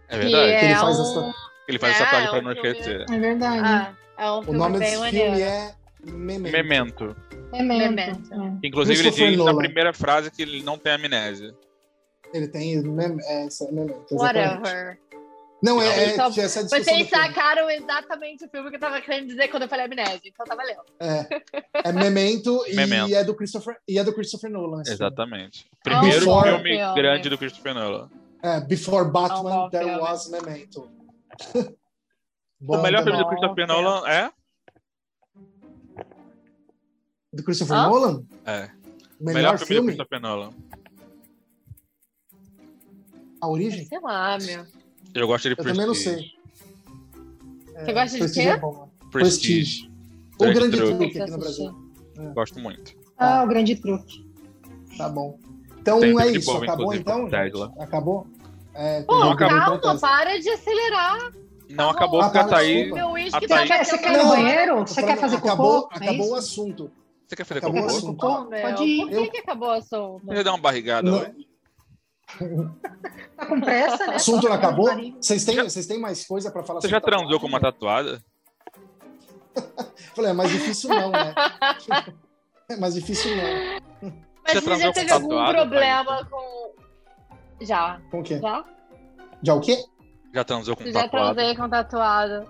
[0.07, 0.59] É Que verdade.
[0.59, 1.01] Que ele é faz um...
[1.01, 1.33] essa-
[1.67, 3.05] Ele faz É, essa parte é pra um não filme- esquecer.
[3.09, 3.61] É verdade.
[3.65, 5.25] Ah, é um O filme nome desse maneiro.
[5.35, 5.75] filme é
[6.05, 6.51] Memento.
[6.51, 7.15] Memento.
[7.53, 7.61] É.
[7.63, 8.33] Memento.
[8.33, 8.67] é.
[8.67, 9.57] Inclusive, ele diz na Nolan.
[9.57, 11.53] primeira frase que ele não tem amnésia.
[12.33, 14.05] Ele tem mem é, essa- Memento.
[14.11, 14.47] exatamente.
[14.63, 14.99] Whatever.
[15.61, 19.27] Não, é, é, Então, essa é Vocês sacaram exatamente o filme que eu tava querendo
[19.27, 20.81] dizer quando eu falei amnésia, então tá valendo.
[20.99, 21.25] É,
[21.85, 23.15] é Memento, e Memento.
[23.15, 24.83] é do Christopher e é do Christopher Nolan.
[24.83, 24.89] filme.
[24.91, 25.65] Exatamente.
[25.81, 26.95] Primeiro Before- filme filme.
[26.95, 28.09] grande do Christopher Nolan.
[28.43, 30.01] É, Before Batman, É bom there filme.
[30.01, 30.91] was Memento.
[32.67, 33.67] o melhor filme do Christopher.
[33.67, 34.31] Nolan é?
[37.33, 37.89] Do Christopher Hã?
[37.89, 38.23] Nolan?
[38.45, 38.69] É.
[39.19, 39.85] Melhor, melhor filme, do?
[39.97, 40.51] Christopher Nolan.
[43.41, 43.85] A Origem?
[43.85, 44.65] Sei lá, meu.
[45.13, 45.73] Eu gosto de Eu Prestige.
[45.73, 46.31] também não sei.
[47.85, 48.53] Você gosta de Prestige quê?
[48.53, 49.07] é bom, né?
[49.11, 49.91] Prestige.
[50.35, 50.97] O Grande Grande Truque.
[50.97, 51.75] Truque aqui no Brasil.
[52.33, 52.93] Gosto muito.
[53.17, 54.25] Ah, o grande truque.
[54.97, 55.39] Tá bom.
[55.79, 57.29] Então Tem é isso, bom, acabou então?
[57.79, 58.27] Acabou?
[58.73, 59.99] É, Pô, Não calma, com Tesla.
[59.99, 61.31] para de acelerar.
[61.69, 62.91] Não Tá acabou porque a Ah, tá, Thaís.
[62.91, 64.79] uísque A tá Thaís- Quer- Você quer ir no banheiro?
[64.79, 65.93] Você quer fazer acabou, cocô?
[65.93, 66.31] É acabou isso?
[66.33, 66.91] o assunto.
[67.33, 67.93] Você quer fazer Acabou cocô?
[67.93, 68.17] o assunto.
[68.19, 68.99] Pô, meu, Pode ir.
[69.01, 70.21] Por que, Eu- que acabou o assunto?
[70.35, 71.17] já deu uma barrigada Não.
[71.19, 71.47] hoje?
[73.35, 74.13] Tá com pressa, né?
[74.13, 74.85] O assunto não acabou?
[74.85, 75.17] Marido.
[75.19, 78.19] Vocês têm, vocês têm mais coisa pra falar Você sobre já transou com uma tatuagem?
[79.55, 79.91] tatuada?
[80.15, 81.33] Falei, é mais difícil não, né?
[82.69, 84.11] É mais difícil não.
[84.45, 86.73] Mas Você você já com teve algum tatuado, problema com.
[87.61, 87.99] Já.
[88.09, 88.39] Com o quê?
[88.39, 88.65] Já?
[89.43, 89.83] Já o quê?
[90.33, 91.35] Já transou com já tatuado?
[91.35, 92.47] transei com tatuado.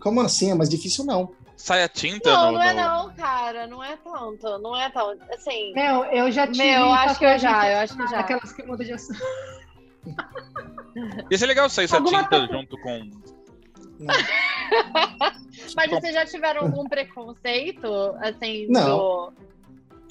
[0.00, 0.50] Como assim?
[0.50, 1.30] É mais difícil não.
[1.58, 2.52] Sai a tinta Não, no.
[2.52, 3.66] não é no- não, cara.
[3.66, 4.58] Não é tanto.
[4.58, 5.20] Não é tanto.
[5.34, 5.72] Assim.
[5.74, 6.58] Meu, eu já tive.
[6.64, 8.20] Meu, eu acho que eu já, eu acho que já.
[8.20, 9.20] Aquelas que mudam de assunto.
[11.30, 13.10] Ia ser legal sair essa tinta tatu- junto com.
[15.76, 17.86] Mas vocês já tiveram algum preconceito,
[18.22, 18.96] assim, Não.
[18.98, 19.32] do.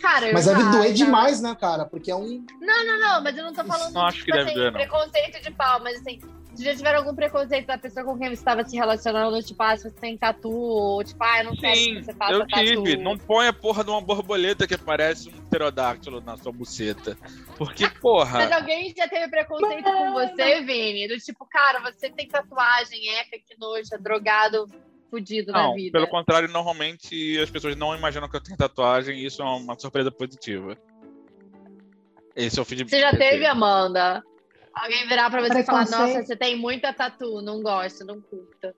[0.02, 1.06] Cara, eu Mas já, deve doer já.
[1.06, 1.86] demais, né, cara?
[1.86, 2.46] Porque é um.
[2.62, 4.72] Não, não, não, mas eu não tô falando Não acho que tipo, deve assim, doer,
[4.72, 4.80] não.
[4.80, 6.20] preconceito de pau, mas assim,
[6.58, 9.40] Vocês já tiveram algum preconceito da pessoa com quem você estava se relacionando?
[9.44, 12.14] Tipo, ah, se você tem tatu, ou tipo, ah, eu não quero Sim, que você
[12.16, 12.64] faça eu tatu.
[12.64, 12.98] tive.
[12.98, 17.16] Não põe a porra de uma borboleta que parece um pterodáctilo na sua buceta.
[17.60, 18.56] Porque, Mas porra.
[18.56, 21.08] alguém já teve preconceito com você, Vini?
[21.08, 24.66] Do tipo, cara, você tem tatuagem, eca, que nojo, é drogado,
[25.12, 25.92] fudido na Não, vida.
[25.92, 29.78] pelo contrário, normalmente as pessoas não imaginam que eu tenho tatuagem e isso é uma
[29.78, 30.76] surpresa positiva.
[32.36, 32.90] Esse é o feedback.
[32.90, 33.46] Você já teve.
[33.46, 34.24] Amanda?
[34.84, 38.76] Alguém virar pra você e falar, nossa, você tem muita tatu, não gosta, não curta.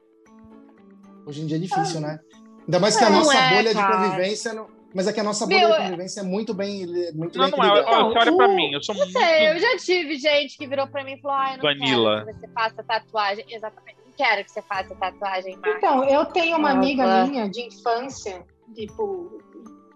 [1.25, 2.19] Hoje em dia é difícil, né?
[2.65, 3.97] Ainda mais que a Não nossa é, bolha de cara.
[3.97, 4.53] convivência.
[4.53, 4.67] Não...
[4.93, 7.59] Mas é que a nossa bolha Meu, de convivência é muito bem, muito Não, bem
[7.59, 7.69] não é.
[7.69, 9.19] Olha, você olha pra mim, eu sou Não muito.
[9.19, 12.25] sei, eu já tive gente que virou pra mim e falou, ah, eu não Vanilla.
[12.25, 13.45] quero que você faça tatuagem.
[13.49, 15.59] Exatamente, não quero que você faça tatuagem.
[15.65, 16.77] Então, eu tenho uma Nossa.
[16.77, 18.43] amiga minha de infância,
[18.73, 19.39] tipo,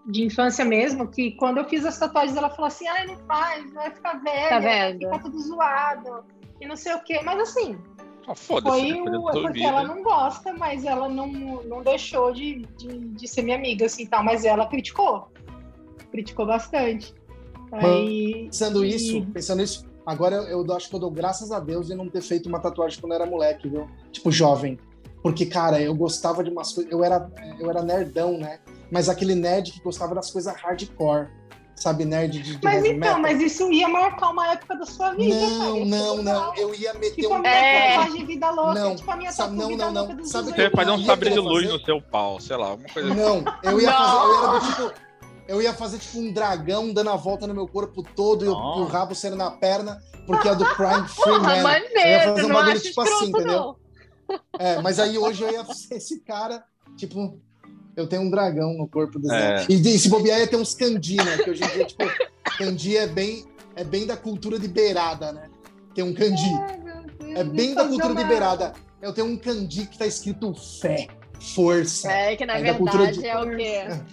[0.06, 3.72] de infância mesmo, que quando eu fiz as tatuagens, ela falou assim, ai, não faz,
[3.72, 6.24] vai ficar velha, Tá ficar tudo zoado,
[6.60, 7.20] e não sei o quê.
[7.24, 7.78] Mas assim,
[8.26, 9.68] Ah, Foda-se, foi da o, porque vida.
[9.68, 14.06] ela não gosta, mas ela não, não deixou de, de, de ser minha amiga, assim,
[14.06, 14.22] tal.
[14.24, 15.28] Mas ela criticou.
[16.10, 17.12] Criticou bastante.
[17.72, 21.58] Aí, Pensando e- isso, pensando isso, agora eu, eu acho que eu dou graças a
[21.60, 23.88] Deus de não ter feito uma tatuagem quando eu era moleque, viu?
[24.12, 24.78] Tipo, jovem.
[25.22, 26.92] Porque, cara, eu gostava de umas coisas.
[26.92, 28.58] Eu era, eu era nerdão, né?
[28.94, 31.28] Mas aquele nerd que gostava das coisas hardcore.
[31.76, 33.18] Sabe, nerd de, de Mas então, metal.
[33.20, 35.50] mas isso ia marcar uma época da sua vida, cara.
[35.58, 36.22] Não, ser não, legal.
[36.24, 36.54] não.
[36.56, 37.38] Eu ia meter Tipo um.
[37.40, 37.96] minha É.
[37.96, 38.74] tatuagem Vida Louca.
[38.74, 40.14] Não, tipo a minha sabe- não, não, não.
[40.14, 42.74] Dos Sabe Você que ia fazer um sabre de luz no seu pau, sei lá,
[42.74, 43.20] uma coisa assim.
[43.20, 43.98] Não, eu ia Não.
[43.98, 44.30] fazer.
[44.30, 45.04] Eu era do tipo.
[45.48, 48.52] Eu ia fazer tipo um dragão dando a volta no meu corpo todo e o,
[48.54, 51.50] o rabo sendo na perna, porque é do Crime Free Porra, Man.
[51.50, 53.52] Eu ia maneiro, fazer um não bagulho acho tipo escroto, assim, entendeu?
[54.28, 54.38] não.
[54.60, 56.64] É, mas aí hoje eu ia ser esse cara,
[56.96, 57.38] tipo,
[57.96, 59.58] eu tenho um dragão no corpo do É.
[59.58, 59.66] Zé.
[59.68, 61.38] E, e se bobear ia ter uns candi, né?
[61.38, 62.04] Que hoje em dia, tipo,
[62.58, 63.44] candi é bem,
[63.76, 65.44] é bem da cultura de beirada, né?
[65.94, 66.50] Tem um candi.
[67.36, 68.72] É bem da cultura de beirada.
[69.00, 71.08] Eu tenho um candi que tá escrito fé,
[71.40, 72.10] força.
[72.10, 74.04] É que na cultura verdade de- é o quê?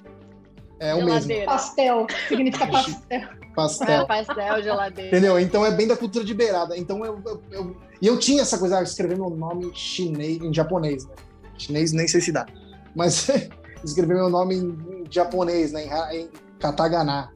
[0.80, 1.46] É o mesmo, Geladeira.
[1.46, 2.08] Pastel.
[2.28, 3.22] Significa pastel.
[3.56, 3.88] pastel.
[4.02, 5.10] É, pastel, geladeira.
[5.10, 5.40] Entendeu?
[5.40, 6.76] Então é bem da cultura de beirada.
[6.78, 10.42] Então eu, eu, eu- E eu tinha essa coisa, ah, escrever meu nome em chinês,
[10.42, 11.14] em japonês, né?
[11.58, 12.48] Chinês nem sei se dá.
[12.96, 13.28] Mas
[13.84, 14.68] escrever meu nome em,
[15.02, 15.84] em japonês, né?
[16.16, 16.30] Em,
[16.60, 17.32] katakana.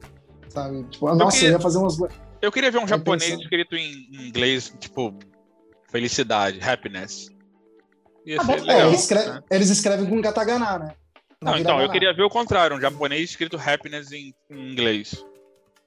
[0.48, 0.84] Sabe?
[0.84, 1.98] Tipo, nossa, queria- eu ia fazer umas.
[2.40, 3.42] Eu queria ver um japonês pensando.
[3.42, 5.14] escrito em inglês, tipo,
[5.90, 7.30] felicidade, happiness.
[8.24, 8.70] Ia Ah, ser deve ter.
[8.70, 8.88] É, legal.
[8.88, 9.42] eles, escre- né?
[9.50, 10.94] eles escrevem com katakana, né?
[11.42, 15.24] Na Não, então, eu queria ver o contrário, um japonês escrito happiness em, em inglês.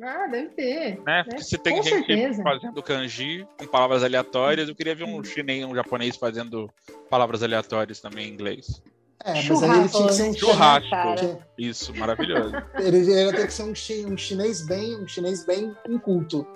[0.02, 1.02] Ah, deve ter.
[1.06, 1.20] Né?
[1.20, 2.42] É, Porque se tem com gente certeza.
[2.44, 6.70] fazendo kanji com palavras aleatórias, eu queria ver um chinês, um japonês fazendo
[7.10, 8.82] palavras aleatórias também em inglês.
[9.24, 10.90] É, mas aí ele tinha que ser um Churrasco.
[10.90, 11.40] Cara.
[11.58, 12.54] Isso, maravilhoso.
[12.80, 16.48] Ele, ia ter que ser um, chi- um chinês bem, um chinês bem inculto.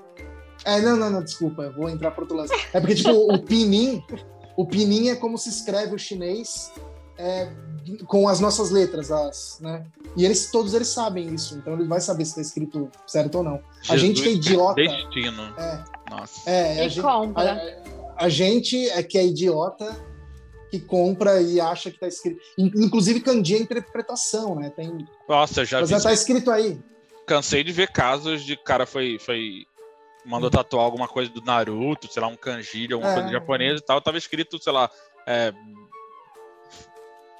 [0.63, 2.53] É, não, não, não, desculpa, eu vou entrar para outro lance.
[2.73, 4.01] É porque, tipo, o pinin,
[4.55, 6.71] o pinin é como se escreve o chinês
[7.17, 7.51] é,
[8.07, 9.85] com as nossas letras, as, né?
[10.15, 13.43] E eles, todos eles sabem isso, então ele vai saber se está escrito certo ou
[13.43, 13.59] não.
[13.89, 14.75] A gente que é Jesus idiota.
[14.75, 15.43] Destino.
[15.57, 15.83] É.
[16.09, 16.49] Nossa.
[16.49, 17.83] É, a gente, a,
[18.17, 20.12] a gente é que é idiota
[20.73, 22.41] que compra e acha que tá escrito.
[22.57, 24.71] In- Inclusive, kanji é interpretação, né?
[24.75, 25.95] Tem, Nossa, já mas vi.
[25.95, 26.79] já tá escrito aí.
[27.27, 29.19] Cansei de ver casos de cara foi.
[29.19, 29.67] foi
[30.25, 33.13] mandou tatuar alguma coisa do Naruto, sei lá, um kanji alguma É.
[33.13, 34.01] coisa japonesa e tal.
[34.01, 34.89] Tava escrito, sei lá.
[35.27, 35.53] é,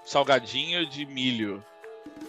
[0.05, 1.63] salgadinho de milho.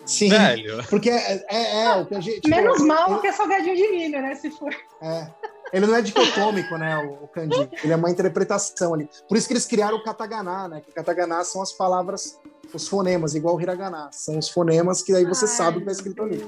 [0.06, 0.28] Sim.
[0.28, 0.84] Velho.
[0.88, 2.32] Porque é, é, é, o kanji.
[2.34, 4.34] tipo, Menos mal ele- que é salgadinho de milho, né?
[4.34, 4.74] Se for.
[5.00, 5.26] É.
[5.72, 7.68] Ele não é dicotômico, né, o, o kanji.
[7.82, 9.08] Ele é uma interpretação ali.
[9.28, 10.80] Por isso que eles criaram o katakana, né?
[10.82, 12.38] Que katakana são as palavras,
[12.72, 14.08] os fonemas, igual o hiragana.
[14.12, 16.46] São os fonemas que aí você Ai, sabe o que tá escrito ali.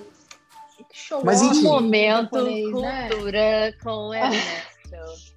[0.93, 1.63] Show Mas enfim.
[1.63, 3.09] Momento né?
[3.09, 4.57] cultura com Ernesto.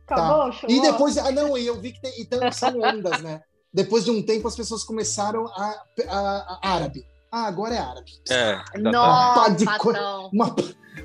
[0.08, 3.42] Acabou, show E depois, ah, não, e eu vi que tem, então são ondas, né?
[3.74, 7.06] Depois de um tempo, as pessoas começaram a, a- a árabe.
[7.32, 8.12] Ah, agora é árabe.
[8.30, 8.80] É.
[8.80, 10.30] Nossa, Pá de co- não.
[10.34, 10.56] Uma,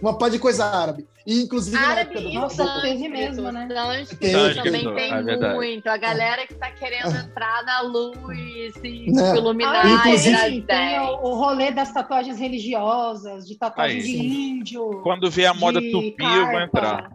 [0.00, 1.06] uma pá de coisa árabe.
[1.26, 3.66] E inclusive na Árabe época do e teve mesmo, né?
[4.04, 5.86] Sânscrito também tem é muito.
[5.86, 9.34] A galera que tá querendo entrar na luz e Né?
[9.36, 14.02] iluminar Ah, Inclusive- tem, o, o rolê das tatuagens religiosas, de tatuagem Aí.
[14.02, 15.00] de índio.
[15.02, 16.62] Quando vier a moda tupi, eu vou carpa.
[16.62, 17.12] entrar.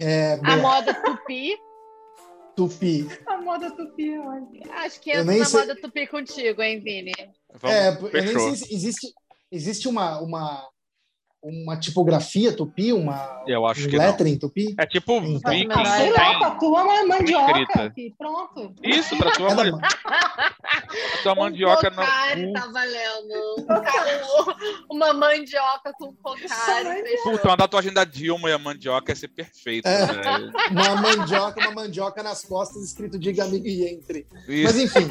[0.00, 1.58] É, A boa, moda tupi.
[2.56, 3.06] tupi.
[3.26, 4.46] A moda tupi, olha.
[4.82, 7.12] Acho que Eu entra nem na sei- moda tupi contigo, hein, Vini?
[7.54, 8.40] Vamos, É, eu nem fechou.
[8.40, 9.14] sei se existe,
[9.50, 10.68] existe uma, uma,
[11.42, 14.04] uma tipografia tupi, uma Eu acho um que não.
[14.04, 14.74] lettering tupi?
[14.78, 15.38] É tipo Sim.
[15.38, 18.74] Viking lá, tatua uma mandioca aqui, pronto.
[18.82, 19.88] Isso, pra tua, pra
[21.22, 22.52] tua mandioca um cu.
[22.52, 23.66] tá valendo.
[24.90, 27.22] Uma mandioca com fechou.
[27.22, 30.06] Puta, uma tatuagem da Dilma e a mandioca ia ser perfeito, É.
[30.06, 30.52] velho.
[30.70, 34.26] Uma mandioca, uma mandioca nas costas, escrito Diga amigo e entre.
[34.48, 35.06] Isso, Mas enfim.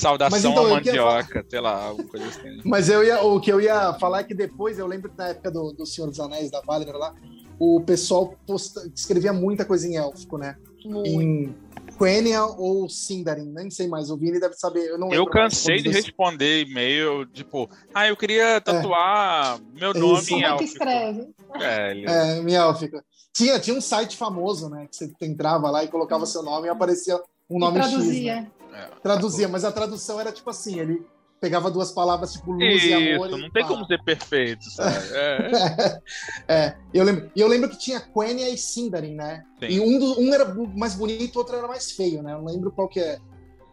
[0.00, 2.60] Saudação então, à mandioca, sei lá, alguma coisa assim.
[2.64, 5.28] Mas eu ia, o que eu ia falar é que depois, eu lembro que na
[5.28, 7.14] época do, do Senhor dos Anéis, da Valinor lá,
[7.58, 10.56] o pessoal posta, escrevia muita coisa em élfico, né?
[10.84, 11.08] Muito.
[11.08, 11.54] Em
[11.98, 14.08] Quenya ou Sindarin, nem sei mais.
[14.10, 14.86] O Vini deve saber.
[14.88, 20.20] Eu não Eu cansei de responder e-mail, tipo, ah, eu queria tatuar meu É nome
[20.20, 20.34] isso.
[20.34, 20.72] em Como é que élfico.
[20.72, 21.28] escreve?
[21.58, 22.08] Velho.
[22.08, 23.02] É, em élfico.
[23.32, 24.86] Tinha, tinha um site famoso, né?
[24.88, 27.16] Que você entrava lá e colocava seu nome e aparecia
[27.50, 27.88] um E nome X.
[27.90, 28.36] traduzia.
[28.36, 28.50] Né?
[28.78, 29.00] É.
[29.02, 31.04] Traduzia, mas a tradução era tipo assim: ele
[31.40, 33.26] pegava duas palavras tipo luz e amor.
[33.28, 33.68] Isso, e não tem pá.
[33.68, 34.96] como ser perfeito, sabe?
[35.14, 36.00] É.
[36.48, 39.44] é, eu lembro, e eu lembro que tinha Quenya e Sindarin, né?
[39.60, 39.66] Sim.
[39.66, 42.32] E um, do- um era mais bonito, o outro era mais feio, né?
[42.32, 43.18] Eu não lembro qual que é.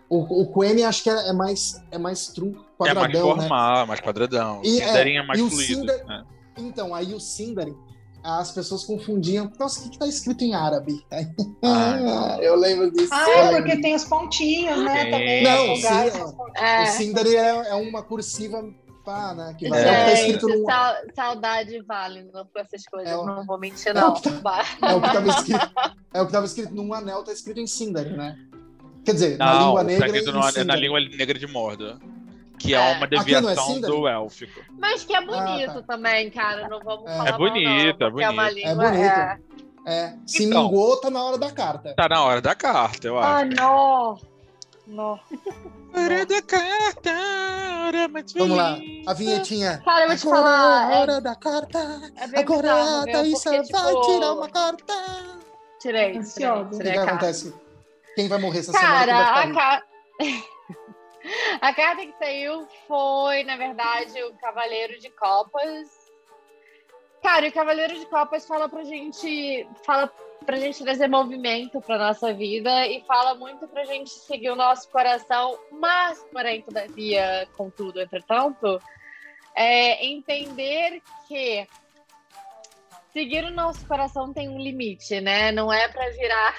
[0.08, 3.42] O, o Quenya acho que é, é mais é mais trunco, É mais quadradão, né?
[3.42, 4.62] formal, mais quadradão.
[4.64, 5.84] E, é, Sindarin é mais fluido.
[5.86, 6.24] Né?
[6.58, 7.76] Então, aí o Sindarin,
[8.26, 9.52] as pessoas confundiam.
[9.60, 11.06] Nossa, o que, que tá escrito em árabe?
[11.62, 13.10] Ah, eu lembro disso.
[13.14, 13.64] Ah, é lembro.
[13.64, 15.06] porque tem os pontinhos, né?
[15.06, 15.44] Também.
[15.44, 16.34] Não, sim, pontinhos.
[16.34, 16.86] O É.
[16.88, 18.64] Sindarin é, é uma cursiva
[19.06, 19.56] pá, né?
[19.58, 19.88] Que vai, É.
[19.88, 20.66] é o que tá escrito no,
[21.16, 24.14] saudade vale não com essas coisas, É o- não vou mentir, é o não.
[24.16, 24.66] que tá-.
[24.82, 25.72] É o que estava escrito,
[26.16, 28.36] é o que tava escrito num anel, tá escrito em Sindarin, né?
[29.06, 30.06] Quer dizer, na Não, língua tá negra.
[30.08, 30.82] escrito em no- é na Sindarin.
[30.82, 32.00] língua negra de Mordor.
[32.60, 32.96] Que é, É.
[32.96, 33.96] uma é deviação Sindarin?
[33.96, 34.62] do élfico.
[34.80, 35.82] Mas que é bonito Ah, tá.
[35.84, 36.68] também, cara.
[36.68, 37.16] Não vamos É.
[37.18, 38.56] falar É bonito, não, é porque É, uma bonito.
[38.68, 39.04] língua, É bonito.
[39.04, 39.40] é.
[39.88, 40.64] É, se Então.
[40.64, 41.94] mingou, tá na hora da carta.
[41.96, 43.50] Tá na hora da carta, eu Ah, acho.
[43.56, 44.20] não.
[44.88, 45.20] Não.
[45.96, 47.12] Hora da carta,
[47.86, 49.08] hora mais Vamos lá, feliz.
[49.08, 49.82] a vinhetinha.
[49.86, 50.92] Cara, eu vou te Agora falar.
[50.92, 51.80] é É, hora da carta.
[51.80, 53.06] é Agora bizarro, a?
[53.12, 54.94] Thaísa Porque, vai tipo, tirar uma carta.
[55.80, 56.62] Tirei, tirei, Ansiosa.
[56.62, 57.12] O que, tirei que a carta.
[57.16, 57.54] acontece?
[58.16, 58.90] Quem vai morrer essa semana?
[58.90, 59.84] Cara, Quem vai a, ficar
[60.20, 60.44] rico?
[60.48, 60.56] ca...
[61.62, 65.88] a carta que saiu foi, na verdade, o Cavaleiro de Copas.
[67.22, 69.68] Cara, o Cavaleiro de Copas fala pra gente.
[69.84, 70.12] Fala
[70.46, 74.90] pra gente trazer movimento pra nossa vida e fala muito pra gente seguir o nosso
[74.92, 78.80] coração, mas, porém, todavia, contudo, entretanto,
[79.56, 81.68] é entender que
[83.12, 85.52] seguir o nosso coração tem um limite, né?
[85.52, 86.54] Não é pra virar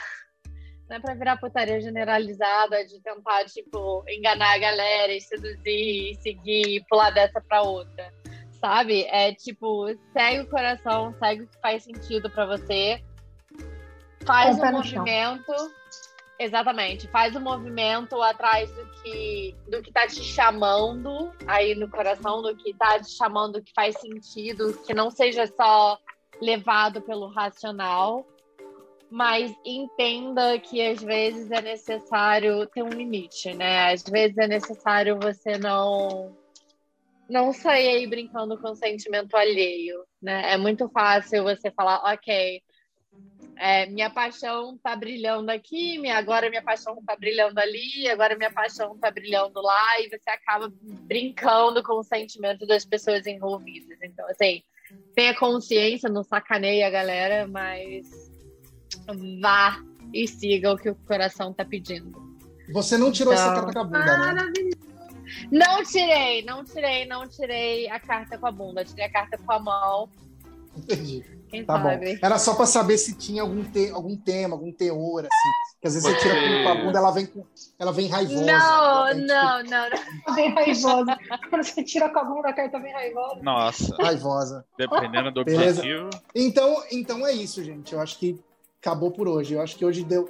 [0.88, 6.14] não é pra virar putaria generalizada de tentar, tipo, enganar a galera e seduzir, e
[6.20, 8.12] seguir, e pular dessa pra outra.
[8.52, 9.04] Sabe?
[9.04, 13.02] É tipo, segue o coração, segue o que faz sentido pra você.
[14.24, 14.72] Faz o chão.
[14.72, 15.52] movimento.
[16.38, 22.42] Exatamente, faz o movimento atrás do que do que tá te chamando aí no coração,
[22.42, 25.98] do que tá te chamando, que faz sentido, que não seja só
[26.40, 28.26] levado pelo racional
[29.10, 33.92] mas entenda que às vezes é necessário ter um limite, né?
[33.92, 36.36] Às vezes é necessário você não
[37.28, 40.52] não sair aí brincando com o sentimento alheio, né?
[40.52, 42.62] É muito fácil você falar, ok,
[43.56, 48.96] é, minha paixão tá brilhando aqui, agora minha paixão tá brilhando ali, agora minha paixão
[48.98, 53.98] tá brilhando lá, e você acaba brincando com o sentimento das pessoas envolvidas.
[54.02, 54.62] Então, assim,
[55.14, 58.06] tenha consciência, não sacaneie a galera, mas
[59.40, 59.78] vá
[60.12, 62.24] e siga o que o coração tá pedindo.
[62.72, 64.50] Você não tirou essa Então- carta com a bunda, né?
[65.50, 69.52] Não tirei, não tirei, não tirei a carta com a bunda, tirei a carta com
[69.52, 70.08] a mão.
[70.76, 71.24] Entendi.
[71.48, 71.90] Quem Tá bom.
[71.90, 72.18] sabe?
[72.22, 75.76] Era só pra saber se tinha algum, te- algum tema, algum teor, assim.
[75.80, 76.34] Que às vezes você tira
[76.64, 77.44] com a bunda, ela vem, com...
[77.78, 78.44] ela vem raivosa.
[78.44, 79.88] Não, ela vem, tipo, não, não,
[80.26, 80.34] não.
[80.34, 81.18] Bem raivosa.
[81.48, 83.42] Quando você tira com a bunda, a carta bem raivosa.
[83.42, 84.64] Nossa, Raivosa.
[84.76, 85.80] dependendo do Beleza.
[85.82, 86.10] objetivo.
[86.34, 87.92] Então, então é isso, gente.
[87.92, 88.38] Eu acho que
[88.86, 89.54] acabou por hoje.
[89.54, 90.28] Eu acho que hoje deu.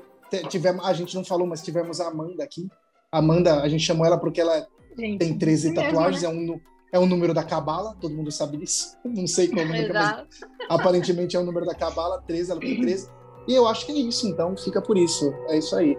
[0.48, 2.66] Tivemos, a gente não falou, mas tivemos a Amanda aqui.
[3.12, 4.66] Amanda, a gente chamou ela porque ela
[4.98, 6.28] Gente, tem 13 mesmo, tatuagens, né?
[6.28, 6.60] é, um,
[6.92, 8.96] é um número da Cabala, todo mundo sabe disso.
[9.04, 10.26] Não sei qual é o número, mas
[10.68, 13.10] aparentemente é o número da Cabala, 13, ela tem 13.
[13.46, 15.32] E eu acho que é isso, então fica por isso.
[15.48, 15.96] É isso aí.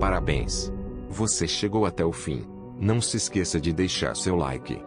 [0.00, 0.77] Parabéns!
[1.08, 2.46] Você chegou até o fim.
[2.78, 4.80] Não se esqueça de deixar seu like.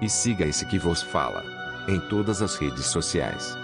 [0.00, 1.42] E siga esse que vos fala.
[1.88, 3.56] Em todas as redes sociais.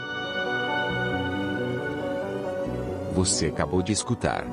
[3.13, 4.45] Você acabou de escutar.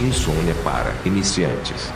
[0.00, 1.92] Insônia para iniciantes.